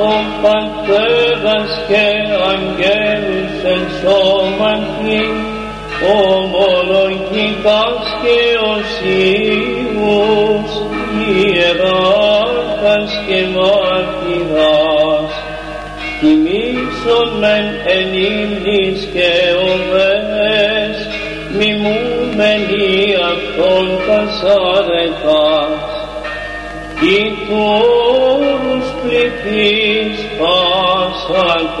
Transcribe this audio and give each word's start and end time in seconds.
από 0.00 0.12
πατέρας 0.42 1.70
και 1.88 2.06
αγγέλους 2.50 3.54
εν 3.64 3.84
σώματι 4.00 5.22
ομολογητάς 6.22 8.02
και 8.22 8.38
οσίους 8.74 10.70
ιεράρχας 11.28 13.10
και 13.26 13.40
μάρτυρας. 13.54 15.32
Τιμήσον 16.20 17.28
μεν 17.38 17.66
εν 17.96 18.10
ύμνης 18.12 19.00
και 19.12 19.32
οβές 19.68 20.96
μιμούμενοι 21.56 22.88
αυτόν 23.32 23.86
πασάρετας 24.06 24.70
ή 25.00 25.49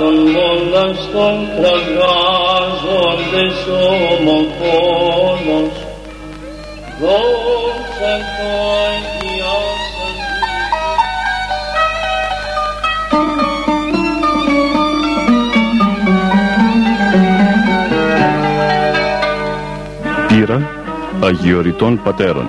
των 0.00 0.14
μοναστών 0.14 1.36
κραγάζοντες 1.56 3.56
ομοφόνος. 4.18 5.74
Δόξα 7.00 8.14
το 8.36 8.50
αγιάσαν 8.86 10.16
Πύρα 20.28 20.58
Αγιοριτών 21.24 21.94
Πατέρων 22.02 22.48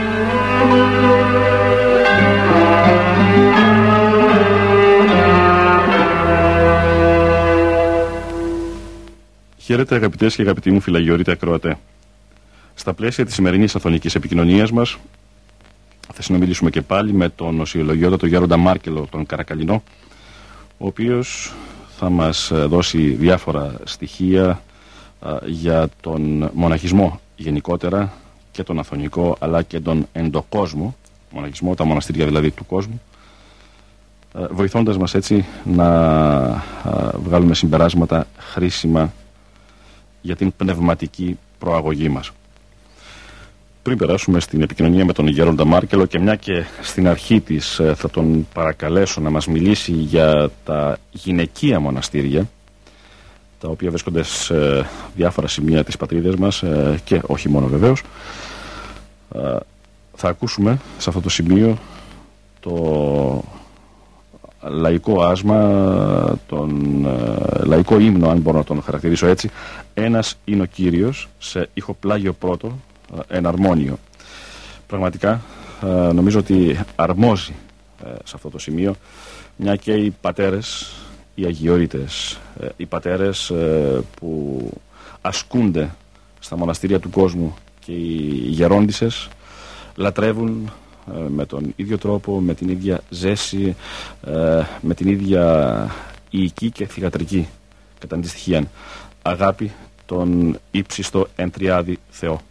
Χαίρετε 9.71 9.95
αγαπητές 9.95 10.35
και 10.35 10.41
αγαπητοί 10.41 10.71
μου 10.71 10.79
φυλαγιορείτε 10.79 11.31
ακροατέ. 11.31 11.77
Στα 12.73 12.93
πλαίσια 12.93 13.25
της 13.25 13.33
σημερινής 13.33 13.75
αθωνικής 13.75 14.15
επικοινωνίας 14.15 14.71
μας, 14.71 14.97
θα 16.13 16.21
συνομιλήσουμε 16.21 16.69
και 16.69 16.81
πάλι 16.81 17.13
με 17.13 17.29
τον 17.29 17.59
οσιολογιότατο 17.61 18.25
Γέροντα 18.25 18.57
Μάρκελο, 18.57 19.07
τον 19.11 19.25
Καρακαλινό, 19.25 19.83
ο 20.77 20.87
οποίος 20.87 21.53
θα 21.97 22.09
μας 22.09 22.51
δώσει 22.53 22.97
διάφορα 23.09 23.75
στοιχεία 23.83 24.61
α, 25.19 25.37
για 25.45 25.89
τον 26.01 26.49
μοναχισμό 26.53 27.19
γενικότερα 27.35 28.13
και 28.51 28.63
τον 28.63 28.79
αθωνικό 28.79 29.35
αλλά 29.39 29.61
και 29.61 29.79
τον 29.79 30.07
εντοκόσμο 30.11 30.95
μοναχισμό, 31.31 31.75
τα 31.75 31.83
μοναστήρια 31.83 32.25
δηλαδή 32.25 32.51
του 32.51 32.65
κόσμου 32.65 33.01
α, 34.33 34.47
βοηθώντας 34.51 34.97
μας 34.97 35.13
έτσι 35.13 35.45
να 35.63 35.87
α, 35.87 36.61
βγάλουμε 37.23 37.53
συμπεράσματα 37.53 38.27
χρήσιμα 38.37 39.13
για 40.21 40.35
την 40.35 40.53
πνευματική 40.57 41.37
προαγωγή 41.59 42.09
μας. 42.09 42.31
Πριν 43.83 43.97
περάσουμε 43.97 44.39
στην 44.39 44.61
επικοινωνία 44.61 45.05
με 45.05 45.13
τον 45.13 45.27
Γέροντα 45.27 45.65
Μάρκελο 45.65 46.05
και 46.05 46.19
μια 46.19 46.35
και 46.35 46.65
στην 46.81 47.07
αρχή 47.07 47.41
της 47.41 47.79
ε, 47.79 47.93
θα 47.95 48.09
τον 48.09 48.47
παρακαλέσω 48.53 49.21
να 49.21 49.29
μας 49.29 49.47
μιλήσει 49.47 49.91
για 49.91 50.49
τα 50.63 50.97
γυναικεία 51.11 51.79
μοναστήρια 51.79 52.49
τα 53.61 53.67
οποία 53.67 53.89
βρίσκονται 53.89 54.23
σε 54.23 54.85
διάφορα 55.15 55.47
σημεία 55.47 55.83
της 55.83 55.97
πατρίδας 55.97 56.35
μας 56.35 56.63
ε, 56.63 56.99
και 57.03 57.21
όχι 57.25 57.49
μόνο 57.49 57.67
βεβαίως 57.67 58.01
ε, 59.35 59.55
θα 60.15 60.29
ακούσουμε 60.29 60.79
σε 60.97 61.09
αυτό 61.09 61.21
το 61.21 61.29
σημείο 61.29 61.77
το 62.59 63.43
λαϊκό 64.61 65.21
άσμα, 65.23 66.39
τον 66.47 67.05
ε, 67.05 67.63
λαϊκό 67.65 67.99
ύμνο, 67.99 68.29
αν 68.29 68.37
μπορώ 68.37 68.57
να 68.57 68.63
τον 68.63 68.81
χαρακτηρίσω 68.81 69.27
έτσι, 69.27 69.49
ένας 69.93 70.37
είναι 70.45 70.61
ο 70.61 70.65
Κύριος 70.65 71.27
σε 71.39 71.69
ηχοπλάγιο 71.73 72.33
πρώτο, 72.33 72.79
ε, 73.29 73.37
εναρμόνιο. 73.37 73.97
Πραγματικά 74.87 75.41
ε, 75.83 76.11
νομίζω 76.13 76.39
ότι 76.39 76.79
αρμόζει 76.95 77.53
ε, 78.05 78.09
σε 78.23 78.33
αυτό 78.35 78.49
το 78.49 78.59
σημείο, 78.59 78.95
μια 79.55 79.75
και 79.75 79.93
οι 79.93 80.15
πατέρες, 80.21 80.95
οι 81.41 81.45
αγιορείτες, 81.45 82.39
ε, 82.59 82.67
οι 82.77 82.85
πατέρες 82.85 83.49
ε, 83.49 84.01
που 84.15 84.69
ασκούνται 85.21 85.95
στα 86.39 86.57
μοναστήρια 86.57 86.99
του 86.99 87.09
κόσμου 87.09 87.53
και 87.79 87.91
οι 87.91 88.49
γερόντισες 88.49 89.29
λατρεύουν 89.95 90.71
ε, 91.15 91.29
με 91.29 91.45
τον 91.45 91.73
ίδιο 91.75 91.97
τρόπο, 91.97 92.39
με 92.39 92.53
την 92.53 92.69
ίδια 92.69 93.01
ζέση, 93.09 93.75
ε, 94.25 94.63
με 94.81 94.93
την 94.93 95.07
ίδια 95.07 95.87
ιική 96.29 96.71
και 96.71 96.85
θυγατρική 96.85 97.47
κατά 97.99 98.15
αντιστοιχεία 98.15 98.63
αγάπη 99.21 99.71
τον 100.05 100.59
ύψιστο 100.71 101.27
εντριάδη 101.35 101.99
Θεό. 102.09 102.41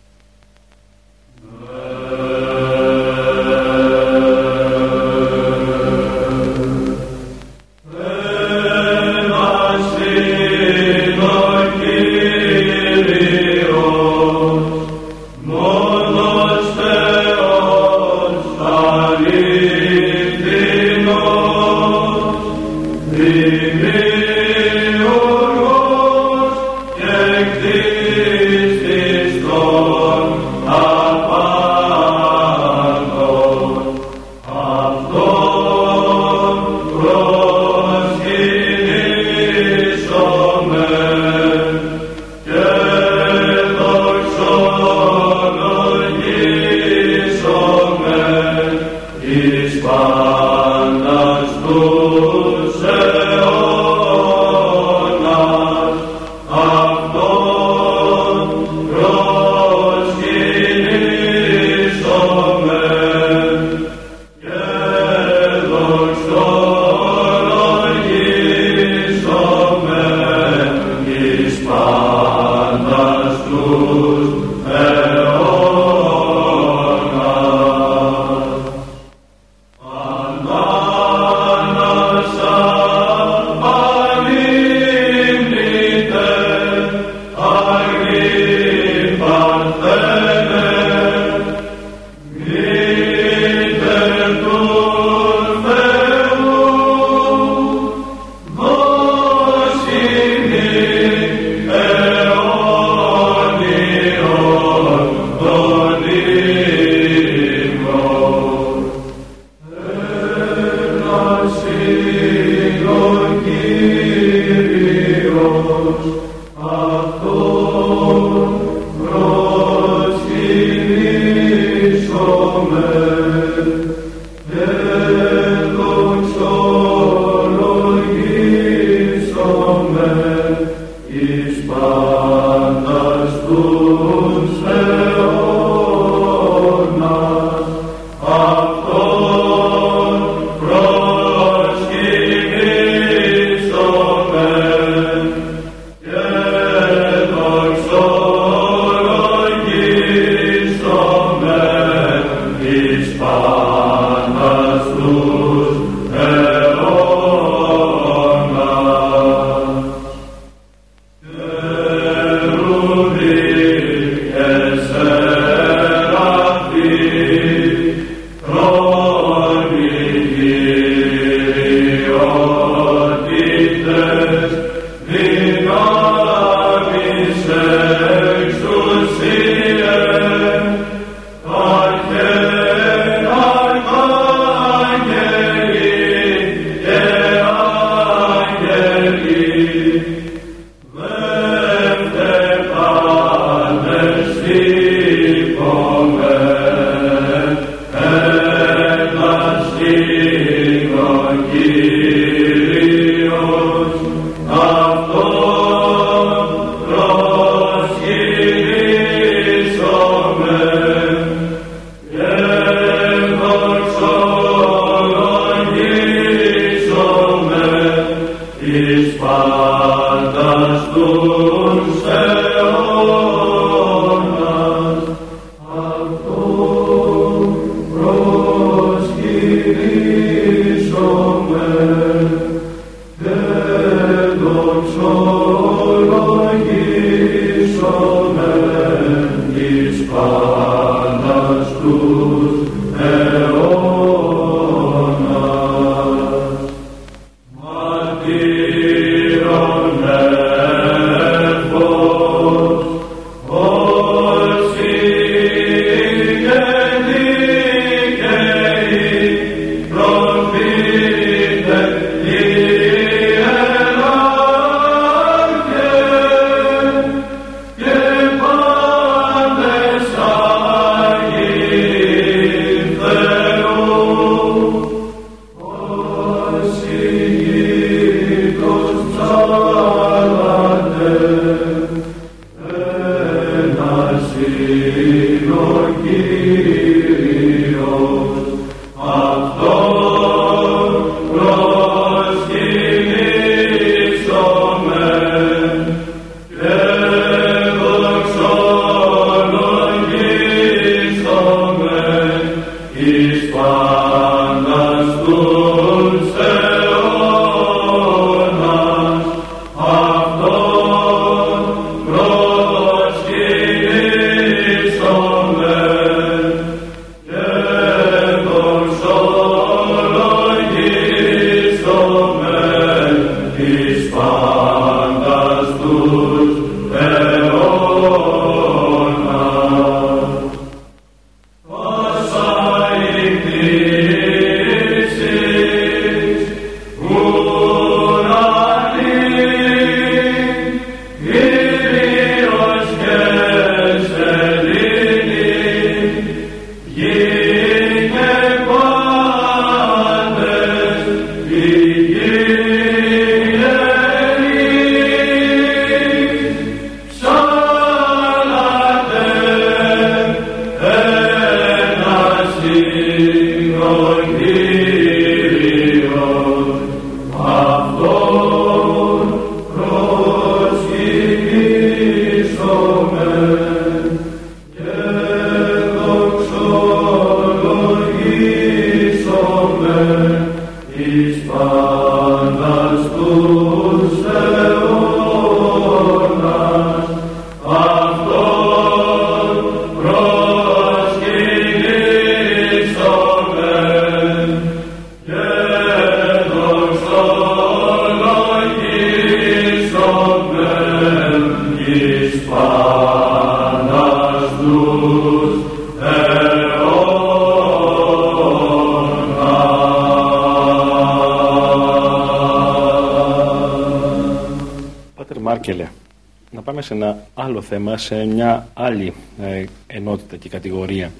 Θέμα 417.62 417.96
σε 417.96 418.24
μια 418.24 418.68
άλλη 418.74 419.12
ε, 419.40 419.64
ενότητα 419.86 420.36
και 420.36 420.48
κατηγορία. 420.48 421.12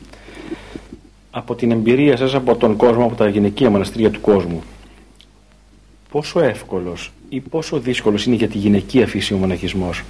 Από 1.31 1.55
την 1.55 1.71
εμπειρία 1.71 2.17
σας 2.17 2.35
από 2.35 2.57
τον 2.57 2.77
κόσμο, 2.77 3.05
από 3.05 3.15
τα 3.15 3.29
γυναικεία 3.29 3.71
μοναστήρια 3.71 4.11
του 4.11 4.21
κόσμου, 4.21 4.63
πόσο 6.11 6.41
εύκολος 6.41 7.13
ή 7.29 7.41
πόσο 7.41 7.81
δύσκολος 7.81 8.27
είναι 8.27 8.37
για 8.37 8.49
τη 8.49 8.59
γυναικεία 8.59 9.07
φύση 9.07 9.35
ο 9.35 9.37
μοναχισμός; 9.37 10.05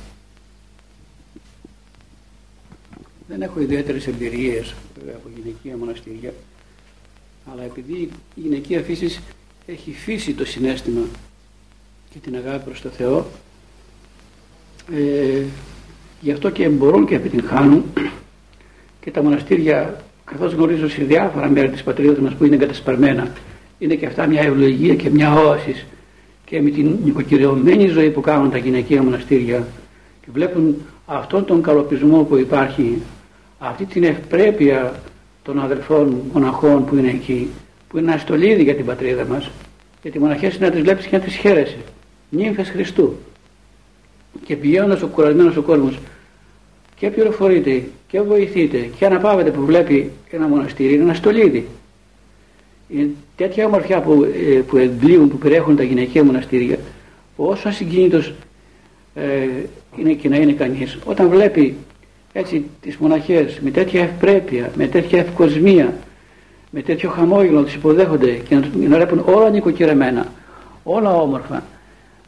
Δεν 3.28 3.42
έχω 3.42 3.61
ιδιαίτερες 3.61 4.07
εμπειρίες 4.07 4.75
από 5.14 5.28
γυναικεία 5.37 5.76
μοναστήρια, 5.76 6.33
αλλά 7.52 7.62
επειδή 7.62 8.09
η 8.35 8.40
γυναικεία 8.40 8.83
φύση 8.83 9.21
έχει 9.66 9.92
φύσει 9.92 10.35
το 10.35 10.45
συνέστημα 10.45 11.02
και 12.11 12.19
την 12.19 12.37
αγάπη 12.37 12.64
προς 12.64 12.80
το 12.80 12.88
Θεό, 12.88 13.26
ε, 14.95 15.43
Γι' 16.21 16.33
αυτό 16.33 16.51
και 16.51 16.69
μπορούν 16.69 17.07
και 17.07 17.15
επιτυγχάνουν 17.15 17.85
και 19.01 19.11
τα 19.11 19.23
μοναστήρια, 19.23 20.01
καθώς 20.25 20.53
γνωρίζω 20.53 20.89
σε 20.89 21.03
διάφορα 21.03 21.49
μέρη 21.49 21.69
της 21.69 21.83
πατρίδας 21.83 22.19
μας 22.19 22.35
που 22.35 22.45
είναι 22.45 22.55
εγκατασπαρμένα, 22.55 23.33
είναι 23.79 23.95
και 23.95 24.07
αυτά 24.07 24.27
μια 24.27 24.43
ευλογία 24.43 24.95
και 24.95 25.11
μια 25.11 25.35
όαση 25.35 25.85
και 26.45 26.63
με 26.63 26.71
την 26.71 26.99
νοικοκυριωμένη 27.05 27.87
ζωή 27.87 28.11
που 28.11 28.21
κάνουν 28.21 28.51
τα 28.51 28.59
γυναικεία 28.59 29.03
μοναστήρια 29.03 29.67
και 30.21 30.29
βλέπουν 30.33 30.77
αυτόν 31.07 31.45
τον 31.45 31.63
καλοπισμό 31.63 32.23
που 32.23 32.37
υπάρχει, 32.37 33.03
αυτή 33.59 33.85
την 33.85 34.05
ευπρέπεια 34.05 35.01
των 35.43 35.61
αδελφών 35.61 36.17
μοναχών 36.33 36.85
που 36.85 36.97
είναι 36.97 37.09
εκεί, 37.09 37.49
που 37.89 37.99
είναι 37.99 38.11
ένα 38.11 38.21
στολίδι 38.21 38.63
για 38.63 38.75
την 38.75 38.85
πατρίδα 38.85 39.25
μας, 39.25 39.51
γιατί 40.03 40.17
οι 40.17 40.21
μοναχές 40.21 40.57
είναι 40.57 40.67
να 40.67 40.73
τις 40.73 40.81
βλέπεις 40.81 41.07
και 41.07 41.17
να 41.17 41.23
τις 41.23 41.35
χαίρεσαι. 41.35 41.79
Νύμφες 42.31 42.71
Χριστού 42.71 43.17
και 44.45 44.57
πηγαίνοντας 44.57 45.03
ο 45.03 45.07
κουρασμένος 45.07 45.57
ο 45.57 45.63
κόσμος 45.63 45.99
και 46.97 47.11
πληροφορείται 47.11 47.83
και 48.09 48.21
βοηθείται 48.21 48.79
και 48.99 49.07
αναπαύεται 49.07 49.51
που 49.51 49.65
βλέπει 49.65 50.11
ένα 50.31 50.47
μοναστήρι, 50.47 50.95
είναι 50.95 51.03
ένα 51.03 51.15
στολίδι. 51.15 51.67
Είναι 52.89 53.09
τέτοια 53.37 53.67
ομορφιά 53.67 54.01
που, 54.01 54.25
ε, 54.25 54.61
που 54.61 54.77
εγκλείουν, 54.77 55.29
που 55.29 55.39
περιέχουν 55.39 55.77
τα 55.77 55.83
γυναικεία 55.83 56.25
μοναστήρια, 56.25 56.79
που 57.37 57.45
όσο 57.45 57.69
ασυγκίνητος 57.69 58.33
ε, 59.15 59.49
είναι 59.97 60.13
και 60.13 60.29
να 60.29 60.37
είναι 60.37 60.53
κανείς, 60.53 60.99
όταν 61.05 61.29
βλέπει 61.29 61.77
έτσι 62.33 62.65
τις 62.81 62.97
μοναχές 62.97 63.59
με 63.61 63.71
τέτοια 63.71 64.03
ευπρέπεια, 64.03 64.71
με 64.77 64.87
τέτοια 64.87 65.19
ευκοσμία, 65.19 65.95
με 66.71 66.83
τέτοιο 66.83 67.11
χαμόγελο 67.11 67.59
να 67.59 67.65
τους 67.65 67.75
υποδέχονται 67.75 68.31
και 68.31 68.55
να, 68.55 68.61
να 68.61 68.97
βλέπουν 68.97 69.23
όλα 69.27 69.51
νοικοκυρεμένα, 69.51 70.33
όλα 70.83 71.15
όμορφα, 71.15 71.65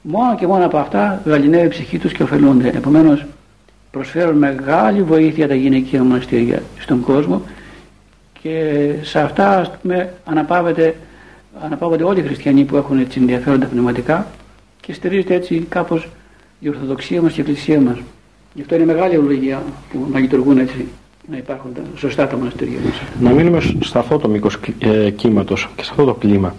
μόνο 0.03 0.35
και 0.35 0.47
μόνο 0.47 0.65
από 0.65 0.77
αυτά 0.77 1.23
γαλινεύει 1.25 1.67
η 1.67 1.69
ψυχή 1.69 1.99
τους 1.99 2.13
και 2.13 2.23
ωφελούνται. 2.23 2.69
Επομένως 2.69 3.25
προσφέρουν 3.91 4.39
μεγάλη 4.39 5.03
βοήθεια 5.03 5.49
τα 5.49 5.55
γυναικεία 5.55 6.03
μοναστήρια 6.03 6.63
στον 6.79 7.01
κόσμο 7.01 7.43
και 8.43 8.85
σε 9.03 9.21
αυτά 9.21 9.59
ας 9.59 9.71
πούμε 9.83 10.13
αναπαύεται, 10.25 10.97
αναπαύονται 11.61 12.05
όλοι 12.05 12.21
οι 12.21 12.23
χριστιανοί 12.23 12.65
που 12.65 12.77
έχουν 12.77 12.99
έτσι 12.99 13.21
ενδιαφέροντα 13.21 13.67
πνευματικά 13.67 14.27
και 14.81 14.93
στηρίζεται 14.93 15.35
έτσι 15.35 15.67
κάπως 15.69 16.09
η 16.59 16.69
Ορθοδοξία 16.69 17.23
μας 17.23 17.33
και 17.33 17.41
η 17.41 17.45
Εκκλησία 17.45 17.81
μας. 17.81 17.99
Γι' 18.55 18.61
αυτό 18.61 18.75
είναι 18.75 18.85
μεγάλη 18.85 19.15
ευλογία 19.15 19.63
που 19.93 20.09
να 20.13 20.19
λειτουργούν 20.19 20.59
έτσι 20.59 20.87
να 21.31 21.37
υπάρχουν 21.37 21.73
σωστά 21.97 22.27
τα 22.27 22.37
μοναστήρια 22.37 22.79
μας. 22.85 23.03
Να 23.21 23.31
μείνουμε 23.31 23.61
σε 23.61 23.99
αυτό 23.99 24.19
το 24.19 24.29
μήκος 24.29 24.59
ε, 24.79 25.11
κύματος 25.11 25.69
και 25.77 25.85
σε 25.85 25.91
αυτό 25.91 26.05
το 26.05 26.15
κλίμα. 26.15 26.55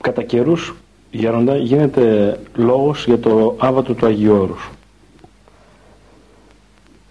Κατά 0.00 0.22
καιρούς, 0.22 0.74
Γέροντα, 1.10 1.56
γίνεται 1.56 2.38
λόγος 2.54 3.06
για 3.06 3.18
το 3.18 3.54
άβατο 3.58 3.94
του 3.94 4.06
Αγίου 4.06 4.34
Όρους. 4.34 4.70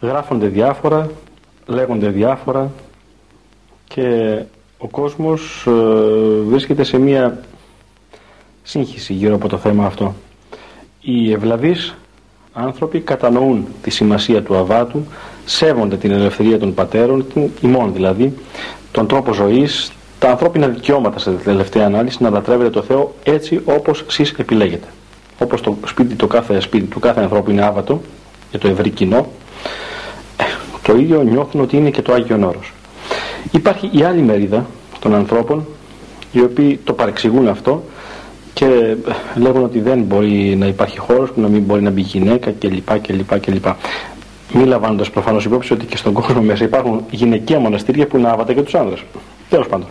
Γράφονται 0.02 0.48
διάφορα, 0.48 1.10
λέγονται 1.66 2.08
διάφορα 2.10 2.72
και 3.88 4.40
ο 4.78 4.88
κόσμος 4.88 5.66
ε, 5.68 5.72
βρίσκεται 6.46 6.84
σε 6.84 6.98
μία 6.98 7.40
σύγχυση 8.64 9.14
γύρω 9.14 9.36
από 9.36 9.48
το 9.48 9.58
θέμα 9.58 9.86
αυτό. 9.86 10.16
Οι 11.02 11.32
ευλαβείς 11.32 11.96
άνθρωποι 12.54 13.00
κατανοούν 13.00 13.68
τη 13.82 13.90
σημασία 13.90 14.44
του 14.44 14.56
αβάτου, 14.58 15.06
σέβονται 15.46 15.96
την 15.98 16.12
ελευθερία 16.12 16.60
των 16.60 16.74
πατέρων, 16.74 17.26
την 17.34 17.50
ημών 17.62 17.94
δηλαδή, 17.94 18.34
τον 18.92 19.08
τρόπο 19.08 19.34
ζωής, 19.34 19.92
τα 20.20 20.30
ανθρώπινα 20.30 20.68
δικαιώματα 20.68 21.20
σε 21.20 21.32
τελευταία 21.32 21.86
ανάλυση 21.86 22.24
να 22.24 22.30
λατρεύετε 22.30 22.70
το 22.70 22.82
Θεό 22.82 23.16
έτσι 23.24 23.62
όπως 23.66 24.04
εσείς 24.08 24.32
επιλέγετε. 24.32 24.88
Όπως 25.40 25.62
το 25.62 25.78
σπίτι, 25.86 26.16
το 26.16 26.28
κάθε 26.28 26.60
σπίτι 26.60 26.86
του 26.86 27.00
κάθε 27.00 27.22
ανθρώπου 27.22 27.52
είναι 27.52 27.66
άβατο 27.66 28.02
για 28.50 28.60
το 28.60 28.68
ευρύ 28.68 28.90
κοινό, 28.90 29.28
ε, 30.38 30.44
το 30.82 30.96
ίδιο 30.96 31.22
νιώθουν 31.22 31.62
ότι 31.62 31.78
είναι 31.78 31.90
και 31.90 32.02
το 32.02 32.14
Άγιο 32.14 32.48
Όρος. 32.48 32.74
Υπάρχει 33.52 33.90
η 33.94 34.04
άλλη 34.04 34.22
μερίδα 34.22 34.66
των 35.00 35.16
ανθρώπων 35.16 35.68
οι 36.32 36.42
οποίοι 36.42 36.80
το 36.84 36.94
παρεξηγούν 36.94 37.48
αυτό 37.48 37.84
και 38.54 38.66
ε, 38.66 38.98
λέγουν 39.40 39.64
ότι 39.64 39.80
δεν 39.80 40.00
μπορεί 40.02 40.56
να 40.56 40.66
υπάρχει 40.66 40.98
χώρος 40.98 41.32
που 41.32 41.42
να 41.42 41.48
μην 41.48 41.62
μπορεί 41.62 41.82
να 41.82 41.90
μπει 41.90 42.02
γυναίκα 42.02 42.52
κλπ. 42.52 43.00
κλπ, 43.00 43.40
κλπ. 43.40 43.66
Μη 44.54 44.66
λαμβάνοντας 44.66 45.10
προφανώς 45.10 45.46
υπόψη 45.46 45.74
ότι 45.74 45.86
και 45.86 45.98
στον 45.98 46.14
κόσμο 46.14 46.42
μέσα 46.42 46.64
υπάρχουν 46.64 47.04
γυναικεία 47.10 47.60
μοναστήρια 47.60 48.08
που 48.08 48.18
είναι 48.18 48.30
άβατα 48.30 48.52
για 48.52 48.64
τους 48.64 48.76
άνδρες. 48.76 49.04
Τέλος 49.50 49.68
πάντων. 49.68 49.88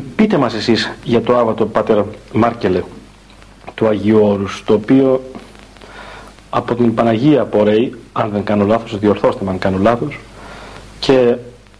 Πείτε 0.00 0.38
μας 0.38 0.54
εσείς 0.54 0.92
για 1.04 1.20
το 1.20 1.36
άβατο 1.36 1.66
Πάτερ 1.66 2.02
Μάρκελε 2.32 2.82
του 3.74 3.86
Αγίου 3.86 4.20
Όρους, 4.22 4.62
το 4.66 4.72
οποίο 4.72 5.22
από 6.50 6.74
την 6.74 6.94
Παναγία 6.94 7.40
απορρέει, 7.40 7.94
αν 8.12 8.30
δεν 8.30 8.44
κάνω 8.44 8.64
λάθος, 8.64 8.98
διορθώστε 8.98 9.44
με 9.44 9.50
αν 9.50 9.58
κάνω 9.58 9.78
λάθος, 9.78 10.18
και 10.98 11.36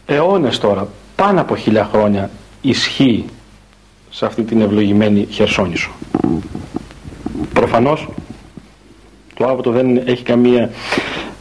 αιώνες 0.07 0.59
τώρα, 0.59 0.89
πάνω 1.17 1.41
από 1.41 1.57
χιλιά 1.57 1.89
χρόνια, 1.93 2.31
ισχύει 2.61 3.25
σε 4.11 4.27
αυτή 4.27 4.43
την 4.43 4.61
ευλογημένη 4.61 5.27
Χερσόνησο. 5.31 5.91
Προφανώς 7.53 8.09
το 9.35 9.45
άβατο 9.49 9.71
δεν 9.71 9.97
έχει 9.97 10.23
καμία 10.23 10.71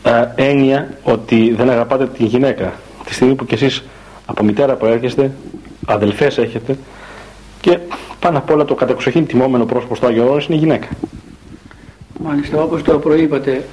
ε, 0.04 0.26
έννοια 0.36 0.94
ότι 1.04 1.54
δεν 1.54 1.70
αγαπάτε 1.70 2.08
την 2.08 2.26
γυναίκα. 2.26 2.74
Τη 3.06 3.14
στιγμή 3.14 3.36
που 3.36 3.46
κι 3.46 3.54
εσείς 3.54 3.84
από 4.26 4.44
μητέρα 4.44 4.74
προέρχεστε, 4.74 5.32
αδελφές 5.86 6.38
έχετε 6.38 6.78
και 7.62 7.80
πάνω 8.20 8.38
απ' 8.38 8.52
όλα 8.52 8.66
το 8.66 8.76
κατεξοχήν 8.76 9.26
τιμόμενο 9.26 9.66
πρόσωπο 9.66 9.96
στο 9.96 10.08
Άγιο 10.08 10.30
Όρος 10.30 10.46
είναι 10.46 10.56
η 10.56 10.60
γυναίκα. 10.60 10.88
Μάλιστα 12.24 12.62
όπως 12.62 12.82
το 12.82 13.00
προείπατε, 13.00 13.64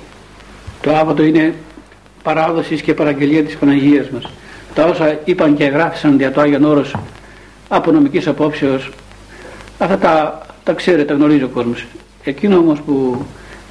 το 0.80 0.96
Άβατο 0.96 1.22
είναι 1.22 1.54
παράδοσης 2.22 2.80
και 2.80 2.94
παραγγελία 2.94 3.44
της 3.44 3.56
Παναγίας 3.56 4.10
μας. 4.10 4.30
Τα 4.74 4.84
όσα 4.84 5.18
είπαν 5.24 5.56
και 5.56 5.64
γράφησαν 5.64 6.16
για 6.16 6.32
το 6.32 6.40
Άγιο 6.40 6.68
Όρος 6.68 6.94
από 7.68 7.92
νομικής 7.92 8.26
απόψεως, 8.26 8.90
αυτά 9.78 9.98
τα, 9.98 10.46
τα 10.64 10.72
ξέρετε, 10.72 11.04
τα 11.04 11.14
γνωρίζει 11.14 11.42
ο 11.42 11.48
κόσμος. 11.48 11.86
Εκείνο 12.24 12.56
όμως 12.56 12.80
που 12.80 13.24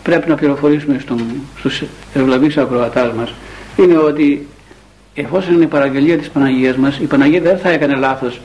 πρέπει 0.04 0.30
να 0.30 0.36
πληροφορήσουμε 0.36 1.00
στον, 1.00 1.26
στους 1.58 1.84
ευλαβείς 2.14 2.58
ακροατάς 2.58 3.14
μας 3.14 3.34
είναι 3.78 3.98
ότι 3.98 4.48
εφόσον 5.22 5.54
είναι 5.54 5.64
η 5.64 5.68
παραγγελία 5.68 6.18
της 6.18 6.30
Παναγίας 6.30 6.76
μας, 6.76 6.98
η 6.98 7.06
Παναγία 7.06 7.42
δεν 7.42 7.58
θα 7.58 7.70
έκανε 7.70 7.96
λάθος 7.96 8.42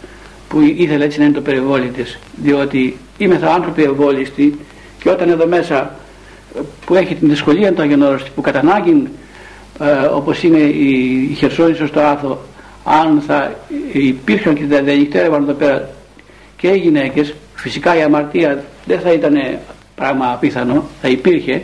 που 0.48 0.60
ήθελε 0.60 1.04
έτσι 1.04 1.18
να 1.18 1.24
είναι 1.24 1.34
το 1.34 1.40
περιβόλι 1.40 1.88
της, 1.88 2.18
διότι 2.36 2.96
είμαστε 3.18 3.50
άνθρωποι 3.50 3.82
ευόλιστοι 3.82 4.58
και 5.02 5.10
όταν 5.10 5.28
εδώ 5.28 5.46
μέσα 5.46 5.94
που 6.86 6.94
έχει 6.94 7.14
την 7.14 7.28
δυσκολία 7.28 7.72
του 7.72 7.82
Αγιονόρος 7.82 8.22
που 8.34 8.40
κατά 8.40 8.58
ανάγκη 8.58 9.08
ε, 9.80 10.06
όπως 10.12 10.42
είναι 10.42 10.58
η 10.58 11.34
Χερσόνησος 11.38 11.88
στο 11.88 12.00
Άθο 12.00 12.38
αν 12.84 13.22
θα 13.26 13.54
υπήρχαν 13.92 14.54
και 14.54 14.64
δεν 14.66 14.84
νυχτέρευαν 14.84 15.42
εδώ 15.42 15.52
πέρα 15.52 15.88
και 16.56 16.68
οι 16.68 16.78
γυναίκες 16.78 17.34
φυσικά 17.54 17.96
η 17.96 18.02
αμαρτία 18.02 18.64
δεν 18.86 19.00
θα 19.00 19.12
ήταν 19.12 19.34
πράγμα 19.94 20.32
απίθανο 20.32 20.84
θα 21.02 21.08
υπήρχε 21.08 21.62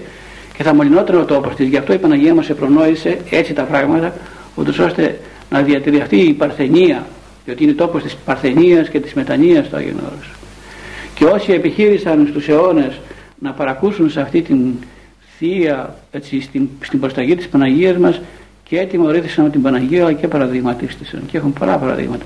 και 0.57 0.63
θα 0.63 0.75
μολυνόταν 0.75 1.21
ο 1.21 1.25
τόπος 1.25 1.55
της. 1.55 1.69
Γι' 1.69 1.77
αυτό 1.77 1.93
η 1.93 1.99
Παναγία 1.99 2.35
μας 2.35 2.51
επρονόησε 2.51 3.19
έτσι 3.31 3.53
τα 3.53 3.63
πράγματα 3.63 4.13
ούτως 4.59 4.79
ώστε 4.79 5.21
να 5.51 5.63
διατηρηθεί 5.63 6.03
αυτή 6.03 6.17
η 6.17 6.33
παρθενία 6.33 7.07
διότι 7.45 7.63
είναι 7.63 7.73
τόπος 7.73 8.03
της 8.03 8.17
παρθενίας 8.17 8.89
και 8.89 9.01
της 9.01 9.15
μετανοίας 9.15 9.67
στο 9.67 9.77
Άγιον 9.77 9.97
Όρος. 10.13 10.31
Και 11.15 11.25
όσοι 11.25 11.53
επιχείρησαν 11.53 12.27
στους 12.31 12.49
αιώνες 12.49 13.01
να 13.39 13.53
παρακούσουν 13.53 14.11
σε 14.11 14.21
αυτή 14.21 14.43
την 14.43 14.75
θεία, 15.39 15.95
έτσι, 16.11 16.41
στην, 16.41 16.69
στην 16.81 17.01
προσταγή 17.01 17.35
της 17.37 17.49
Παναγίας 17.49 17.97
μας 17.97 18.21
και 18.65 18.87
τιμωρήθησαν 18.91 19.45
από 19.45 19.53
την 19.53 19.63
Παναγία 19.63 20.03
αλλά 20.03 20.13
και 20.13 20.29
παραδειγματίστησαν 20.29 21.23
και 21.27 21.37
έχουν 21.37 21.53
πολλά 21.53 21.77
παραδείγματα. 21.77 22.25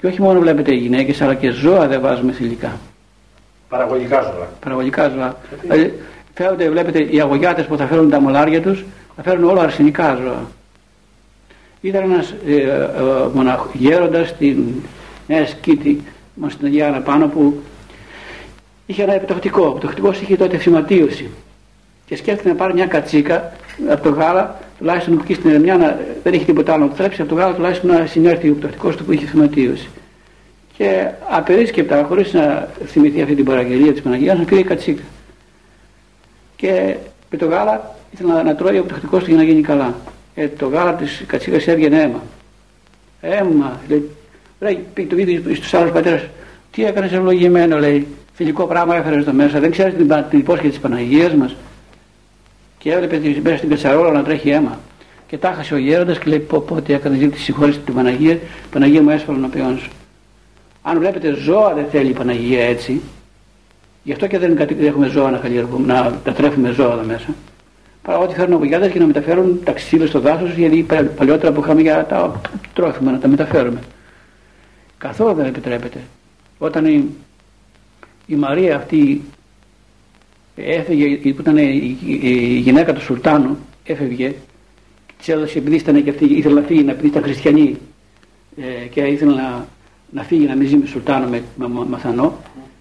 Και 0.00 0.06
όχι 0.06 0.20
μόνο 0.20 0.40
βλέπετε 0.40 0.74
οι 0.74 0.78
γυναίκες 0.78 1.20
αλλά 1.20 1.34
και 1.34 1.50
ζώα 1.50 1.88
δεν 1.88 2.00
βάζουμε 2.00 2.32
θηλυκά. 2.32 2.78
Παραγωγικά 3.68 4.22
ζώα. 4.22 4.48
Παραγωγικά 4.60 5.08
ζώα. 5.08 5.36
Δηλαδή, 5.60 5.98
φέρονται, 6.34 6.70
βλέπετε 6.70 6.98
οι 6.98 7.20
αγωγιάτες 7.20 7.66
που 7.66 7.76
θα 7.76 7.86
φέρουν 7.86 8.10
τα 8.10 8.20
μολάρια 8.20 8.62
τους 8.62 8.84
θα 9.16 9.22
φέρουν 9.22 9.44
όλα 9.44 9.62
αρσενικά 9.62 10.18
ζώα. 10.24 10.46
Ήταν 11.84 12.02
ένας 12.02 12.34
ε, 12.46 12.54
ε, 12.54 13.56
γέροντας 13.72 14.28
στην 14.28 14.64
Νέα 15.26 15.46
Σκήτη, 15.46 16.02
μας 16.34 16.52
στην 16.52 16.66
Αγιάνα 16.66 17.00
πάνω 17.00 17.28
που 17.28 17.60
είχε 18.86 19.02
ένα 19.02 19.14
επιτοχτικό. 19.14 19.64
Ο 19.64 19.70
επιτοχτικός 19.70 20.20
είχε 20.20 20.36
τότε 20.36 20.58
θυματίωση 20.58 21.30
και 22.06 22.16
σκέφτηκε 22.16 22.48
να 22.48 22.54
πάρει 22.54 22.72
μια 22.72 22.86
κατσίκα 22.86 23.52
από 23.88 24.02
το 24.02 24.10
γάλα, 24.10 24.58
τουλάχιστον 24.78 25.16
που 25.16 25.20
εκεί 25.22 25.34
στην 25.34 25.50
Ερμιά 25.50 25.98
δεν 26.22 26.32
είχε 26.32 26.44
τίποτα 26.44 26.72
άλλο 26.72 26.84
να 26.84 26.90
το 26.90 26.96
θρέψει, 26.96 27.20
από 27.20 27.30
το 27.30 27.36
γάλα 27.36 27.54
τουλάχιστον 27.54 27.90
να 27.90 28.06
συνέρθει 28.06 28.48
ο 28.48 28.50
επιτοχτικός 28.50 28.96
του 28.96 29.04
που 29.04 29.12
είχε 29.12 29.26
θυματίωση. 29.26 29.88
Και 30.76 31.08
απερίσκεπτα, 31.28 32.04
χωρίς 32.04 32.32
να 32.32 32.68
θυμηθεί 32.86 33.22
αυτή 33.22 33.34
την 33.34 33.44
παραγγελία 33.44 33.92
της 33.92 34.02
Παναγίας, 34.02 34.38
να 34.38 34.44
πήρε 34.44 34.62
κατσίκα. 34.62 35.02
Και 36.56 36.96
με 37.30 37.38
το 37.38 37.46
γάλα 37.46 37.94
ήθελε 38.10 38.32
να, 38.32 38.42
να 38.42 38.54
τρώει 38.54 38.74
ο 38.74 38.78
επιτοχτικός 38.78 39.22
του 39.22 39.28
για 39.28 39.38
να 39.38 39.44
γίνει 39.44 39.60
καλά 39.60 39.94
ε, 40.34 40.48
το 40.48 40.68
γάλα 40.68 40.94
της 40.94 41.24
κατσίκας 41.26 41.66
έβγαινε 41.66 42.00
αίμα. 42.00 42.22
Αίμα, 43.20 43.80
λέει, 43.88 44.10
λέει 44.60 45.06
το 45.08 45.16
ίδιο 45.16 45.54
στους 45.54 45.74
άλλους 45.74 45.92
πατέρες, 45.92 46.28
τι 46.70 46.84
έκανες 46.84 47.12
ευλογημένο, 47.12 47.78
λέει, 47.78 48.06
φιλικό 48.32 48.64
πράγμα 48.66 48.96
έφερες 48.96 49.18
εδώ 49.18 49.32
μέσα, 49.32 49.60
δεν 49.60 49.70
ξέρεις 49.70 49.94
την, 49.94 50.24
την 50.30 50.38
υπόσχεση 50.38 50.70
της 50.70 50.78
Παναγίας 50.78 51.34
μας. 51.34 51.56
Και 52.78 52.92
έβλεπε 52.92 53.40
μέσα 53.42 53.56
στην 53.56 53.68
κατσαρόλα 53.68 54.10
να 54.10 54.22
τρέχει 54.22 54.50
αίμα. 54.50 54.78
Και 55.26 55.38
τα 55.38 55.52
χασε 55.52 55.74
ο 55.74 55.76
γέροντας 55.76 56.18
και 56.18 56.30
λέει 56.30 56.38
πω 56.38 56.60
πω 56.60 56.80
τι 56.80 56.92
έκανες 56.92 57.18
ζήτηση 57.18 57.42
συγχώρηση 57.42 57.78
την 57.78 57.94
Παναγία, 57.94 58.32
η 58.32 58.38
Παναγία 58.70 59.02
μου 59.02 59.10
έσφαλε 59.10 59.38
να 59.38 59.48
ποιόν 59.48 59.78
σου. 59.78 59.90
Αν 60.82 60.98
βλέπετε 60.98 61.34
ζώα 61.34 61.74
δεν 61.74 61.86
θέλει 61.90 62.08
η 62.08 62.12
Παναγία 62.12 62.64
έτσι, 62.64 63.00
γι' 64.02 64.12
αυτό 64.12 64.26
και 64.26 64.38
δεν 64.38 64.58
έχουμε 64.80 65.08
ζώα 65.08 65.30
να, 65.30 65.40
να 65.86 66.20
τα 66.24 66.32
τρέφουμε 66.32 66.70
ζώα 66.70 66.92
εδώ 66.92 67.02
μέσα 67.04 67.34
παρά 68.04 68.18
ότι 68.18 68.34
φέρνουν 68.34 68.56
αγωγιάδες 68.56 68.92
και 68.92 68.98
να 68.98 69.06
μεταφέρουν 69.06 69.60
τα 69.64 69.72
ξύλα 69.72 70.06
στο 70.06 70.20
δάσος 70.20 70.54
γιατί 70.54 70.86
παλιότερα 71.16 71.52
που 71.52 71.60
είχαμε 71.60 71.80
για 71.80 72.06
τα 72.06 72.40
τρόφιμα 72.74 73.10
να 73.10 73.18
τα 73.18 73.28
μεταφέρουμε. 73.28 73.80
Καθόλου 74.98 75.34
δεν 75.34 75.46
επιτρέπεται. 75.46 76.00
Όταν 76.58 76.86
η, 76.86 77.04
η 78.26 78.34
Μαρία 78.34 78.76
αυτή 78.76 79.22
έφυγε, 80.56 81.32
που 81.32 81.40
ήταν 81.40 81.56
η, 81.56 81.98
η, 82.06 82.20
η 82.22 82.58
γυναίκα 82.58 82.92
του 82.92 83.00
Σουλτάνου, 83.00 83.58
έφευγε, 83.84 84.34
της 85.18 85.28
έδωσε 85.28 85.58
επειδή 85.58 85.76
ήταν 85.76 86.04
και 86.04 86.10
αυτή, 86.10 86.24
ήθελε 86.24 86.60
να 86.60 86.66
φύγει, 86.66 86.80
επειδή 86.88 87.06
ήταν 87.06 87.22
χριστιανή 87.22 87.76
ε, 88.56 88.86
και 88.86 89.00
ήθελε 89.00 89.34
να, 89.34 89.66
να 90.10 90.22
φύγει 90.22 90.46
να 90.46 90.54
μην 90.54 90.68
ζει 90.68 90.76
με 90.76 90.86
Σουλτάνο 90.86 91.28
με, 91.28 91.42
με, 91.56 91.68
με 91.68 91.84
μαθανό, 91.88 92.38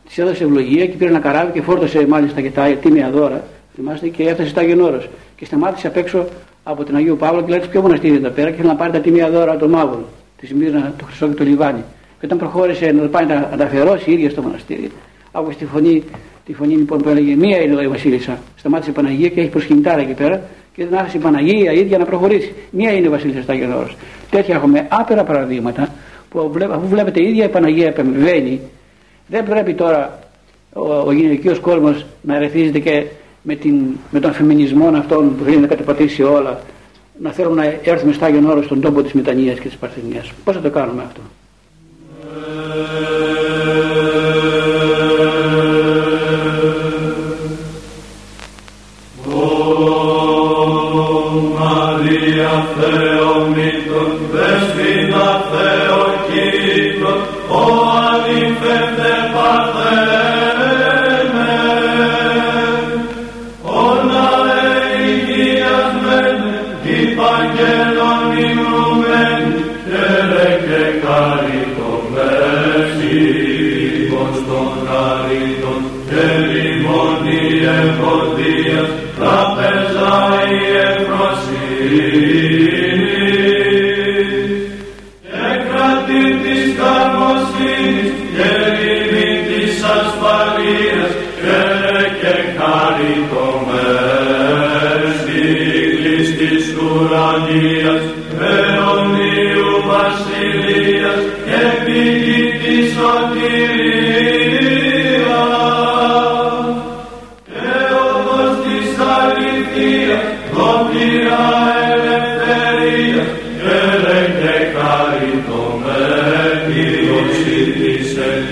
της 0.08 0.18
έδωσε 0.18 0.44
ευλογία 0.44 0.86
και 0.86 0.96
πήρε 0.96 1.10
ένα 1.10 1.20
καράβι 1.20 1.52
και 1.52 1.62
φόρτωσε 1.62 2.08
μάλιστα 2.08 2.42
και 2.42 2.52
τα 2.52 2.66
τίμια 2.66 3.10
δώρα 3.10 3.48
Θυμάστε 3.76 4.08
και 4.08 4.24
έφτασε 4.24 4.50
στα 4.50 4.62
Άγιον 4.62 5.02
Και 5.36 5.46
σταμάτησε 5.46 5.88
απ' 5.88 5.98
έξω 5.98 6.26
από 6.64 6.84
την 6.84 6.96
Αγίου 6.96 7.18
Παύλο 7.18 7.42
και 7.42 7.50
λέει 7.50 7.62
ποιο 7.72 7.82
μοναστήρι 7.82 8.16
εδώ 8.16 8.30
πέρα 8.30 8.48
και 8.50 8.54
ήθελε 8.54 8.68
να 8.68 8.76
πάρει 8.76 8.92
τα 8.92 9.00
τιμία 9.00 9.30
δώρα 9.30 9.58
των 9.58 9.70
μαύρων. 9.70 10.06
Τη 10.38 10.46
Σμύρνα, 10.48 10.94
το 10.98 11.06
Χρυσό 11.06 11.28
και 11.28 11.34
το 11.34 11.44
Λιβάνι. 11.44 11.84
Και 12.20 12.26
όταν 12.26 12.38
προχώρησε 12.38 12.92
να 12.92 13.08
πάει 13.08 13.26
να 13.26 13.50
τα 13.58 13.64
αφιερώσει 13.64 14.10
η 14.10 14.14
ίδια 14.14 14.30
στο 14.30 14.42
μοναστήρι, 14.42 14.92
άκουσε 15.32 15.58
τη 15.58 15.66
φωνή, 15.66 16.04
τη 16.46 16.54
φωνή 16.54 16.76
λοιπόν 16.76 16.98
που 16.98 17.10
έλεγε 17.10 17.36
Μία 17.36 17.62
είναι 17.62 17.74
εδώ 17.74 17.82
η 17.82 17.88
Βασίλισσα. 17.88 18.38
Σταμάτησε 18.56 18.90
η 18.90 18.94
Παναγία 18.94 19.30
και 19.30 19.40
έχει 19.40 19.50
προσκυνητάρα 19.50 20.02
εκεί 20.02 20.14
πέρα 20.14 20.42
και 20.76 20.86
δεν 20.86 21.00
άφησε 21.00 21.18
η 21.18 21.20
Παναγία 21.20 21.72
η 21.72 21.80
ίδια 21.80 21.98
να 21.98 22.06
προχωρήσει. 22.06 22.54
Μία 22.72 22.92
είναι 22.92 23.06
η 23.06 23.10
Βασίλισσα 23.10 23.42
στα 23.42 23.54
Άγιον 23.54 23.88
Τέτοια 24.30 24.56
έχουμε 24.56 24.88
άπειρα 24.90 25.24
παραδείγματα 25.24 25.90
που 26.30 26.52
αφού 26.72 26.88
βλέπετε 26.88 27.24
η 27.24 27.28
ίδια 27.28 27.46
η 27.46 27.50
Παναγία 27.50 27.88
επεμβαίνει, 27.88 28.62
δεν 29.28 29.44
πρέπει 29.44 29.74
τώρα 29.74 30.20
ο, 30.74 30.94
ο 30.94 31.12
γυναικείος 31.12 31.60
κόσμος 31.60 32.06
να 32.22 32.36
ερεθίζεται 32.36 32.80
και 32.80 33.06
με, 33.44 33.56
την, 33.56 33.76
με 34.12 34.20
τον 34.20 34.34
φεμινισμό 34.34 34.88
αυτόν 34.88 35.36
που 35.38 35.44
θέλει 35.44 35.58
να 35.58 35.68
καταπατήσει 35.68 36.24
όλα 36.24 36.62
να 37.20 37.32
θέλουμε 37.32 37.56
να 37.56 37.92
έρθουμε 37.92 38.14
στο 38.14 38.26
Άγιον 38.26 38.50
Όρος 38.50 38.66
στον 38.66 38.82
τόπο 38.82 39.02
της 39.04 39.14
Μετανοίας 39.14 39.60
και 39.60 39.68
της 39.68 39.78
Παρθενίας. 39.78 40.32
Πώς 40.44 40.56
θα 40.56 40.62
το 40.62 40.70
κάνουμε 40.70 41.04
αυτό; 41.04 41.22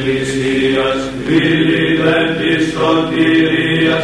εκκλησίας, 0.02 1.12
φίλοι 1.26 1.96
δεν 1.96 2.28
της 2.38 2.74
σωτηρίας, 2.74 4.04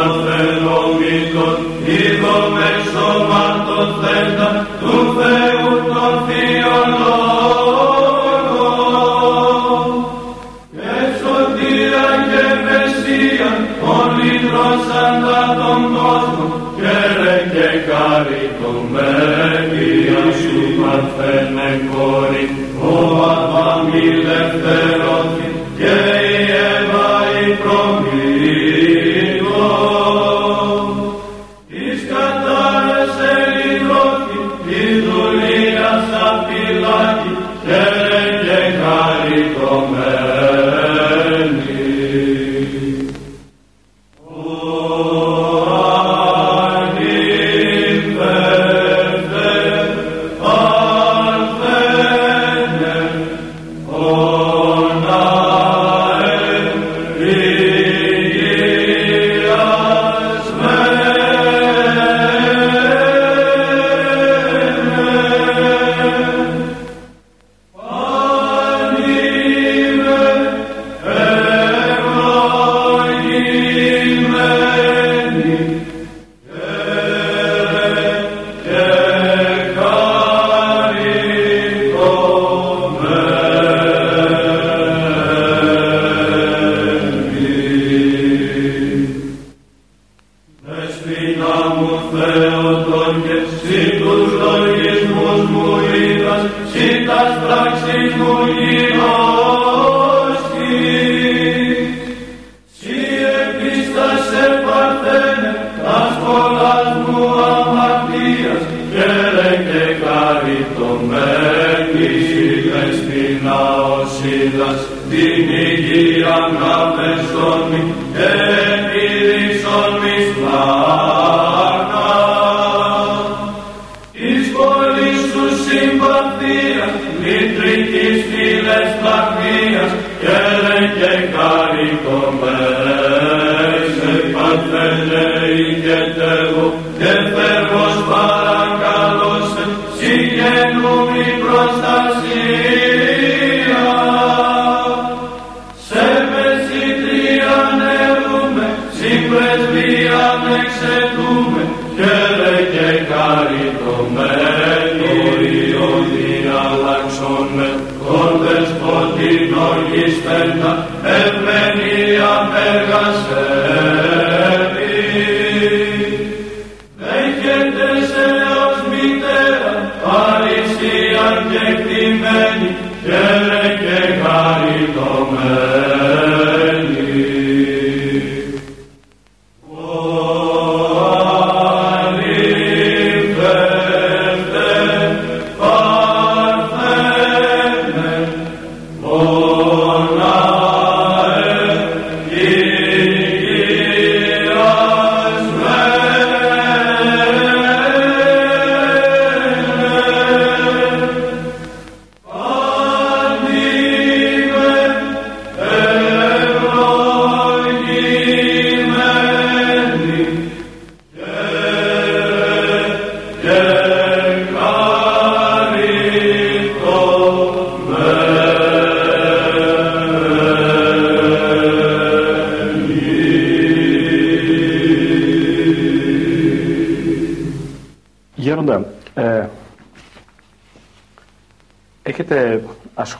Amen. 0.00 0.38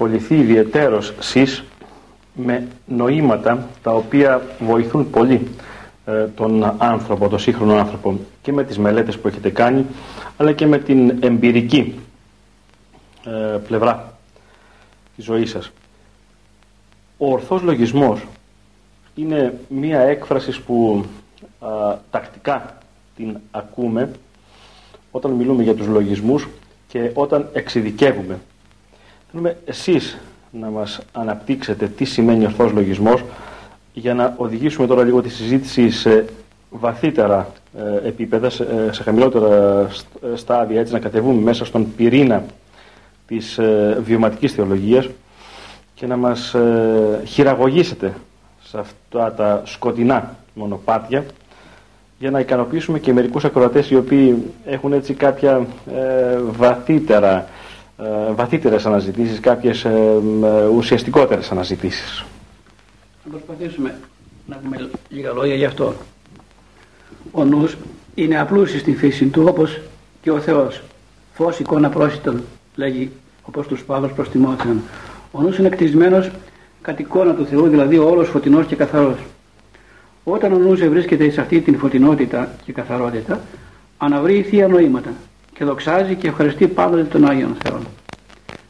Ασχοληθεί 0.00 0.34
ιδιαιτέρως 0.34 1.12
σεις 1.18 1.64
με 2.34 2.66
νοήματα 2.86 3.68
τα 3.82 3.94
οποία 3.94 4.42
βοηθούν 4.58 5.10
πολύ 5.10 5.48
ε, 6.06 6.24
τον 6.26 6.74
άνθρωπο, 6.78 7.28
τον 7.28 7.38
σύγχρονο 7.38 7.74
άνθρωπο 7.74 8.18
και 8.42 8.52
με 8.52 8.64
τις 8.64 8.78
μελέτες 8.78 9.18
που 9.18 9.28
έχετε 9.28 9.50
κάνει 9.50 9.86
αλλά 10.36 10.52
και 10.52 10.66
με 10.66 10.78
την 10.78 11.16
εμπειρική 11.20 11.94
ε, 13.24 13.30
πλευρά 13.66 14.18
της 15.16 15.24
ζωής 15.24 15.50
σας. 15.50 15.70
Ο 17.18 17.32
ορθός 17.32 17.62
λογισμός 17.62 18.20
είναι 19.14 19.58
μία 19.68 20.00
έκφραση 20.00 20.62
που 20.62 21.04
τακτικά 22.10 22.78
την 23.16 23.38
ακούμε 23.50 24.10
όταν 25.10 25.30
μιλούμε 25.30 25.62
για 25.62 25.74
τους 25.74 25.86
λογισμούς 25.86 26.48
και 26.88 27.10
όταν 27.14 27.48
εξειδικεύουμε 27.52 28.38
Θέλουμε 29.30 29.56
εσείς 29.64 30.18
να 30.50 30.70
μας 30.70 31.00
αναπτύξετε 31.12 31.86
τι 31.86 32.04
σημαίνει 32.04 32.44
ορθός 32.44 32.72
λογισμός 32.72 33.24
για 33.92 34.14
να 34.14 34.34
οδηγήσουμε 34.36 34.86
τώρα 34.86 35.04
λίγο 35.04 35.22
τη 35.22 35.28
συζήτηση 35.28 35.90
σε 35.90 36.24
βαθύτερα 36.70 37.48
ε, 37.78 38.08
επίπεδα, 38.08 38.50
σε, 38.50 38.62
ε, 38.62 38.92
σε 38.92 39.02
χαμηλότερα 39.02 39.86
στάδια, 40.34 40.80
έτσι 40.80 40.92
να 40.92 40.98
κατεβούμε 40.98 41.40
μέσα 41.42 41.64
στον 41.64 41.94
πυρήνα 41.96 42.44
της 43.26 43.58
ε, 43.58 43.98
βιωματικής 44.04 44.52
θεολογίας 44.52 45.08
και 45.94 46.06
να 46.06 46.16
μας 46.16 46.54
ε, 46.54 47.22
χειραγωγήσετε 47.24 48.14
σε 48.62 48.78
αυτά 48.78 49.32
τα 49.32 49.62
σκοτεινά 49.64 50.36
μονοπάτια 50.54 51.24
για 52.18 52.30
να 52.30 52.40
ικανοποιήσουμε 52.40 52.98
και 52.98 53.12
μερικούς 53.12 53.44
ακροατές 53.44 53.90
οι 53.90 53.96
οποίοι 53.96 54.52
έχουν 54.64 54.92
έτσι 54.92 55.14
κάποια 55.14 55.66
βαθύτερα 56.50 57.36
ε, 57.36 57.44
βαθύτερες 58.34 58.86
αναζητήσεις, 58.86 59.40
κάποιες 59.40 59.84
ε, 59.84 60.20
ε, 60.44 60.66
ουσιαστικότερες 60.66 61.50
αναζητήσεις. 61.50 62.24
Να 63.24 63.30
προσπαθήσουμε 63.30 63.98
να 64.46 64.56
πούμε 64.56 64.90
λίγα 65.08 65.32
λόγια 65.32 65.54
γι' 65.54 65.64
αυτό. 65.64 65.94
Ο 67.30 67.44
νους 67.44 67.76
είναι 68.14 68.40
απλούσιος 68.40 68.80
στην 68.80 68.96
φύση 68.96 69.26
του 69.26 69.44
όπως 69.48 69.80
και 70.22 70.30
ο 70.30 70.40
Θεός. 70.40 70.82
Φως 71.34 71.58
εικόνα 71.58 71.88
πρόσιτον 71.88 72.42
λέγει 72.76 73.10
όπως 73.42 73.66
τους 73.66 73.84
Παύλος 73.84 74.12
προς 74.12 74.28
Τιμόθεον. 74.28 74.80
Ο 75.32 75.42
νους 75.42 75.58
είναι 75.58 75.68
κτισμένος 75.68 76.30
κατ' 76.82 77.00
εικόνα 77.00 77.34
του 77.34 77.46
Θεού, 77.46 77.68
δηλαδή 77.68 77.98
όλος 77.98 78.28
φωτεινός 78.28 78.66
και 78.66 78.76
καθαρός. 78.76 79.18
Όταν 80.24 80.52
ο 80.52 80.58
νους 80.58 80.88
βρίσκεται 80.88 81.30
σε 81.30 81.40
αυτή 81.40 81.60
την 81.60 81.78
φωτεινότητα 81.78 82.54
και 82.64 82.72
καθαρότητα, 82.72 83.40
αναβρεί 83.98 84.42
θεία 84.42 84.68
νοήματα 84.68 85.10
και 85.58 85.64
δοξάζει 85.64 86.14
και 86.14 86.28
ευχαριστεί 86.28 86.68
πάντοτε 86.68 87.02
τον 87.02 87.28
Άγιον 87.28 87.56
Θεό. 87.62 87.80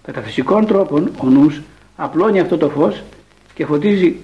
Κατά 0.03 0.20
φυσικών 0.20 0.66
τρόπων 0.66 1.11
ο 1.18 1.27
νους 1.27 1.61
απλώνει 1.96 2.40
αυτό 2.40 2.57
το 2.57 2.68
φως 2.68 3.03
και 3.55 3.66
φωτίζει 3.66 4.16